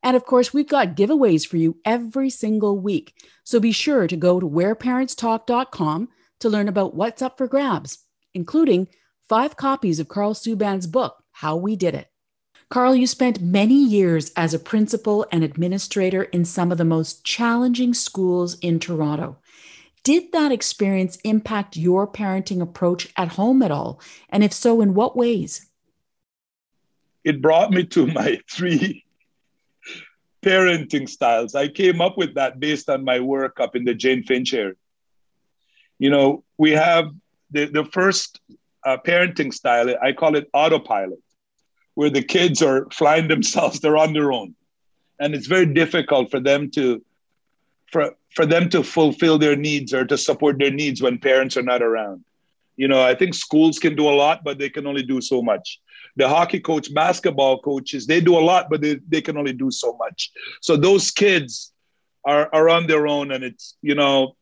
And 0.03 0.17
of 0.17 0.25
course, 0.25 0.55
we've 0.55 0.69
got 0.69 0.97
giveaways 0.97 1.47
for 1.47 1.59
you 1.59 1.77
every 1.85 2.31
single 2.31 2.79
week. 2.79 3.15
So 3.45 3.61
be 3.61 3.73
sure 3.73 4.07
to 4.07 4.17
go 4.17 4.41
to 4.41 4.49
whereparentstalk.com 4.49 6.09
to 6.41 6.49
learn 6.49 6.69
about 6.69 6.95
what's 6.95 7.23
up 7.23 7.37
for 7.37 7.47
grabs, 7.47 7.99
including 8.33 8.89
five 9.29 9.57
copies 9.57 10.01
of 10.01 10.09
Carl 10.09 10.35
Subban's 10.35 10.87
book, 10.87 11.23
How 11.33 11.57
We 11.57 11.77
Did 11.77 11.95
It. 11.95 12.09
Carl, 12.71 12.95
you 12.95 13.09
spent 13.09 13.41
many 13.41 13.75
years 13.75 14.31
as 14.37 14.55
a 14.55 14.59
principal 14.59 15.27
and 15.33 15.43
administrator 15.43 16.23
in 16.23 16.45
some 16.45 16.71
of 16.71 16.79
the 16.79 16.85
most 16.85 17.25
challenging 17.25 17.93
schools 17.93 18.57
in 18.61 18.79
Toronto. 18.79 19.39
Did 20.05 20.31
that 20.31 20.53
experience 20.53 21.17
impact 21.25 21.77
your 21.77 22.07
parenting 22.07 22.63
approach 22.63 23.09
at 23.17 23.31
home 23.31 23.61
at 23.63 23.73
all? 23.73 24.01
And 24.29 24.45
if 24.45 24.53
so, 24.53 24.81
in 24.81 24.95
what 24.95 25.17
ways? 25.17 25.69
It 27.25 27.43
brought 27.43 27.73
me 27.73 27.85
to 27.87 28.07
my 28.07 28.39
three 28.51 29.05
parenting 30.41 31.09
styles. 31.09 31.57
I 31.57 31.67
came 31.67 32.01
up 32.01 32.17
with 32.17 32.35
that 32.37 32.61
based 32.61 32.89
on 32.89 33.05
my 33.05 33.19
work 33.19 33.59
up 33.59 33.75
in 33.75 33.85
the 33.85 33.95
Jane 33.95 34.23
Finch 34.23 34.55
area. 34.55 34.75
You 35.99 36.11
know, 36.11 36.45
we 36.57 36.71
have 36.71 37.11
the, 37.51 37.65
the 37.65 37.85
first 37.85 38.41
uh, 38.87 38.97
parenting 39.05 39.53
style, 39.53 39.93
I 40.01 40.13
call 40.13 40.37
it 40.37 40.49
autopilot 40.55 41.21
where 42.01 42.09
the 42.09 42.23
kids 42.23 42.63
are 42.63 42.87
flying 42.91 43.29
themselves, 43.29 43.79
they're 43.79 43.99
on 43.99 44.15
their 44.15 44.33
own. 44.33 44.55
And 45.19 45.35
it's 45.35 45.47
very 45.47 45.67
difficult 45.67 46.31
for 46.31 46.41
them 46.41 46.71
to 46.71 47.05
for, 47.93 48.15
for 48.35 48.47
them 48.47 48.71
to 48.71 48.83
fulfill 48.83 49.37
their 49.37 49.55
needs 49.55 49.93
or 49.93 50.07
to 50.07 50.17
support 50.17 50.59
their 50.59 50.71
needs 50.71 51.03
when 51.03 51.19
parents 51.19 51.59
are 51.59 51.63
not 51.63 51.83
around. 51.83 52.25
You 52.77 52.89
know, 52.89 53.03
I 53.03 53.15
think 53.15 53.35
schools 53.35 53.79
can 53.79 53.97
do 53.97 54.09
a 54.09 54.17
lot, 54.25 54.45
but 54.45 54.59
they 54.59 54.71
can 54.71 54.87
only 54.87 55.03
do 55.03 55.21
so 55.21 55.43
much. 55.43 55.79
The 56.17 56.27
hockey 56.27 56.61
coach, 56.61 56.87
basketball 56.95 57.61
coaches, 57.61 58.07
they 58.07 58.23
do 58.23 58.39
a 58.39 58.45
lot, 58.51 58.71
but 58.71 58.81
they, 58.81 58.95
they 59.07 59.21
can 59.21 59.37
only 59.37 59.53
do 59.53 59.71
so 59.71 59.95
much. 59.99 60.31
So 60.63 60.79
those 60.79 61.11
kids 61.11 61.75
are, 62.25 62.49
are 62.55 62.71
on 62.71 62.87
their 62.87 63.09
own 63.09 63.31
and 63.31 63.45
it's, 63.45 63.77
you 63.83 63.95
know, 63.95 64.37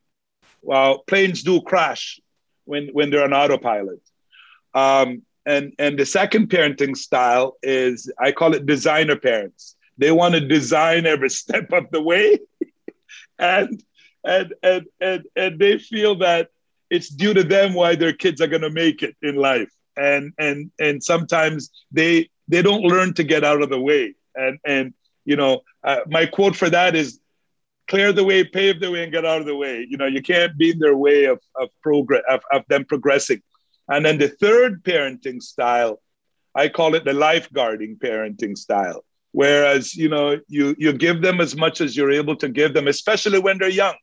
well, 0.63 0.99
planes 1.09 1.43
do 1.43 1.61
crash 1.63 2.21
when, 2.67 2.91
when 2.93 3.11
they're 3.11 3.25
on 3.25 3.33
autopilot. 3.33 4.01
Um, 4.75 5.23
and 5.49 5.73
and 5.79 5.99
the 5.99 6.05
second 6.05 6.51
parenting 6.51 6.97
style 6.97 7.57
is 7.63 8.13
I 8.21 8.33
call 8.33 8.55
it 8.55 8.67
designer 8.67 9.17
parents. 9.17 9.77
They 9.97 10.13
want 10.13 10.35
to 10.35 10.41
design 10.41 11.07
every 11.07 11.31
step 11.43 11.73
of 11.73 11.87
the 11.91 12.03
way, 12.03 12.39
and 13.39 13.83
and 14.25 14.55
and 14.63 14.85
and 15.01 15.25
and 15.35 15.59
they 15.59 15.79
feel 15.79 16.17
that 16.17 16.51
it's 16.91 17.09
due 17.09 17.35
to 17.35 17.43
them 17.43 17.75
why 17.75 17.95
their 17.95 18.13
kids 18.13 18.41
are 18.41 18.47
going 18.47 18.63
to 18.63 18.71
make 18.71 19.03
it 19.03 19.17
in 19.23 19.37
life. 19.37 19.73
And 19.97 20.33
and 20.39 20.71
and 20.79 21.03
sometimes 21.03 21.71
they 21.91 22.29
they 22.47 22.63
don't 22.63 22.83
learn 22.83 23.15
to 23.15 23.25
get 23.25 23.43
out 23.43 23.63
of 23.63 23.71
the 23.71 23.81
way. 23.81 24.15
And 24.35 24.59
and 24.67 24.95
you 25.25 25.37
know 25.37 25.63
uh, 25.83 26.01
my 26.09 26.27
quote 26.27 26.57
for 26.57 26.69
that 26.69 26.95
is 26.95 27.21
clear 27.89 28.13
the 28.13 28.25
way, 28.25 28.45
pave 28.45 28.81
the 28.81 28.91
way, 28.91 29.03
and 29.03 29.13
get 29.13 29.25
out 29.25 29.41
of 29.41 29.47
the 29.47 29.57
way. 29.57 29.87
You 29.89 29.97
know, 29.97 30.07
you 30.07 30.21
can't 30.21 30.57
be 30.59 30.73
in 30.73 30.79
their 30.79 30.97
way 30.97 31.25
of, 31.25 31.41
of 31.57 31.71
progress, 31.83 32.23
of, 32.29 32.43
of 32.53 32.65
them 32.69 32.85
progressing. 32.85 33.41
And 33.89 34.05
then 34.05 34.19
the 34.19 34.29
third 34.29 34.83
parenting 34.85 35.43
style, 35.43 36.01
I 36.55 36.69
call 36.69 36.95
it 36.95 37.05
the 37.05 37.13
lifeguarding 37.13 37.99
parenting 37.99 38.57
style. 38.57 39.05
Whereas, 39.33 39.95
you 39.95 40.09
know, 40.09 40.41
you, 40.49 40.75
you 40.79 40.93
give 40.93 41.23
them 41.23 41.41
as 41.41 41.57
much 41.57 41.81
as 41.81 41.97
you're 41.97 42.11
able 42.11 42.37
to 42.37 42.49
give 42.49 42.75
them, 42.75 42.89
especially 42.89 43.39
when 43.39 43.59
they're 43.59 43.69
young. 43.69 43.97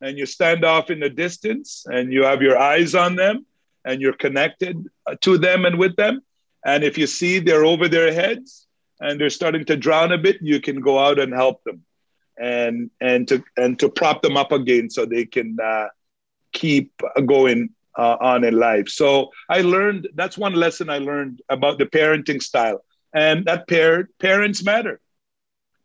And 0.00 0.18
you 0.18 0.26
stand 0.26 0.64
off 0.64 0.90
in 0.90 1.00
the 1.00 1.08
distance 1.08 1.86
and 1.86 2.12
you 2.12 2.24
have 2.24 2.42
your 2.42 2.58
eyes 2.58 2.94
on 2.94 3.16
them 3.16 3.46
and 3.84 4.00
you're 4.00 4.14
connected 4.14 4.86
to 5.20 5.38
them 5.38 5.64
and 5.64 5.78
with 5.78 5.96
them. 5.96 6.20
And 6.64 6.82
if 6.82 6.98
you 6.98 7.06
see 7.06 7.38
they're 7.38 7.64
over 7.64 7.88
their 7.88 8.12
heads 8.12 8.66
and 9.00 9.20
they're 9.20 9.30
starting 9.30 9.64
to 9.66 9.76
drown 9.76 10.12
a 10.12 10.18
bit, 10.18 10.38
you 10.40 10.60
can 10.60 10.80
go 10.80 10.98
out 10.98 11.18
and 11.18 11.32
help 11.32 11.62
them 11.64 11.84
and 12.36 12.90
and 13.00 13.28
to 13.28 13.44
and 13.56 13.78
to 13.78 13.88
prop 13.88 14.22
them 14.22 14.36
up 14.36 14.52
again 14.52 14.90
so 14.90 15.04
they 15.06 15.24
can 15.24 15.56
uh, 15.62 15.86
keep 16.52 16.92
going 17.26 17.70
uh, 17.96 18.16
on 18.20 18.44
in 18.44 18.58
life. 18.58 18.88
So 18.88 19.30
I 19.48 19.62
learned 19.62 20.08
that's 20.14 20.38
one 20.38 20.54
lesson 20.54 20.90
I 20.90 20.98
learned 20.98 21.42
about 21.48 21.78
the 21.78 21.86
parenting 21.86 22.42
style, 22.42 22.84
and 23.14 23.44
that 23.46 23.68
pair 23.68 24.08
parents 24.18 24.64
matter. 24.64 25.00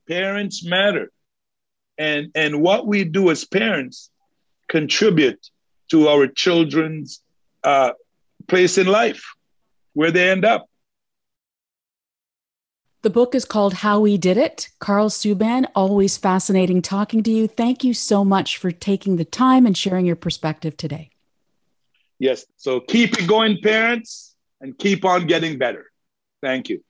Parents 0.08 0.66
matter, 0.66 1.12
and 1.98 2.32
and 2.36 2.62
what 2.62 2.88
we 2.88 3.04
do 3.04 3.30
as 3.30 3.46
parents 3.46 4.10
contribute 4.68 5.50
to 5.90 6.08
our 6.08 6.28
children's 6.28 7.22
uh, 7.64 7.92
place 8.48 8.78
in 8.78 8.88
life, 8.88 9.24
where 9.94 10.12
they 10.12 10.30
end 10.30 10.46
up. 10.46 10.68
The 13.02 13.10
book 13.10 13.34
is 13.34 13.46
called 13.46 13.76
How 13.76 14.02
We 14.02 14.18
Did 14.18 14.36
It. 14.38 14.68
Carl 14.80 15.10
Subban, 15.10 15.66
always 15.74 16.18
fascinating 16.18 16.82
talking 16.82 17.24
to 17.24 17.32
you. 17.32 17.48
Thank 17.48 17.82
you 17.84 17.94
so 17.94 18.26
much 18.26 18.58
for 18.58 18.72
taking 18.72 19.16
the 19.16 19.24
time 19.24 19.66
and 19.66 19.78
sharing 19.78 20.06
your 20.06 20.18
perspective 20.18 20.76
today. 20.76 21.10
Yes. 22.20 22.46
So 22.58 22.80
keep 22.82 23.18
it 23.18 23.28
going, 23.28 23.60
parents, 23.62 24.36
and 24.62 24.78
keep 24.78 25.06
on 25.06 25.26
getting 25.26 25.58
better. 25.58 25.86
Thank 26.42 26.70
you. 26.70 26.84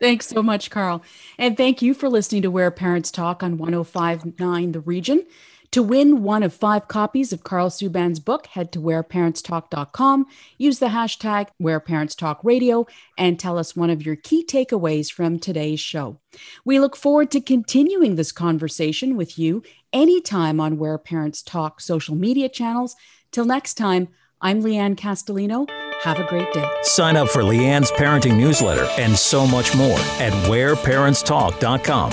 Thanks 0.00 0.26
so 0.26 0.42
much, 0.42 0.70
Carl. 0.70 1.02
And 1.38 1.56
thank 1.56 1.80
you 1.80 1.94
for 1.94 2.08
listening 2.08 2.42
to 2.42 2.50
Where 2.50 2.70
Parents 2.70 3.10
Talk 3.10 3.42
on 3.42 3.58
1059 3.58 4.72
The 4.72 4.80
Region. 4.80 5.24
To 5.72 5.82
win 5.82 6.22
one 6.22 6.42
of 6.42 6.54
five 6.54 6.86
copies 6.88 7.32
of 7.32 7.42
Carl 7.42 7.70
Subban's 7.70 8.20
book, 8.20 8.46
head 8.46 8.72
to 8.72 8.80
whereparentstalk.com, 8.80 10.26
use 10.58 10.78
the 10.78 10.86
hashtag 10.86 11.48
whereparentstalkradio, 11.60 12.88
and 13.18 13.38
tell 13.38 13.58
us 13.58 13.74
one 13.74 13.90
of 13.90 14.04
your 14.06 14.16
key 14.16 14.44
takeaways 14.44 15.12
from 15.12 15.38
today's 15.38 15.80
show. 15.80 16.20
We 16.64 16.78
look 16.78 16.96
forward 16.96 17.30
to 17.32 17.40
continuing 17.40 18.14
this 18.14 18.32
conversation 18.32 19.16
with 19.16 19.38
you 19.38 19.62
anytime 19.92 20.60
on 20.60 20.78
Where 20.78 20.98
Parents 20.98 21.42
Talk 21.42 21.80
social 21.80 22.14
media 22.14 22.48
channels. 22.48 22.96
Till 23.32 23.44
next 23.44 23.74
time, 23.74 24.08
I'm 24.40 24.62
Leanne 24.62 24.96
Castellino. 24.96 25.68
Have 26.02 26.18
a 26.18 26.24
great 26.24 26.52
day. 26.52 26.68
Sign 26.82 27.16
up 27.16 27.28
for 27.28 27.42
Leanne's 27.42 27.90
parenting 27.92 28.36
newsletter 28.36 28.86
and 28.98 29.16
so 29.16 29.46
much 29.46 29.74
more 29.74 29.98
at 30.20 30.32
whereparentstalk.com. 30.48 32.10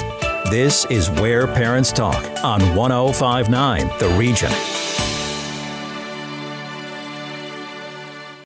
This 0.49 0.85
is 0.85 1.09
Where 1.11 1.47
Parents 1.47 1.91
Talk 1.91 2.23
on 2.43 2.75
1059 2.75 3.87
The 3.99 4.09
Region. 4.17 4.51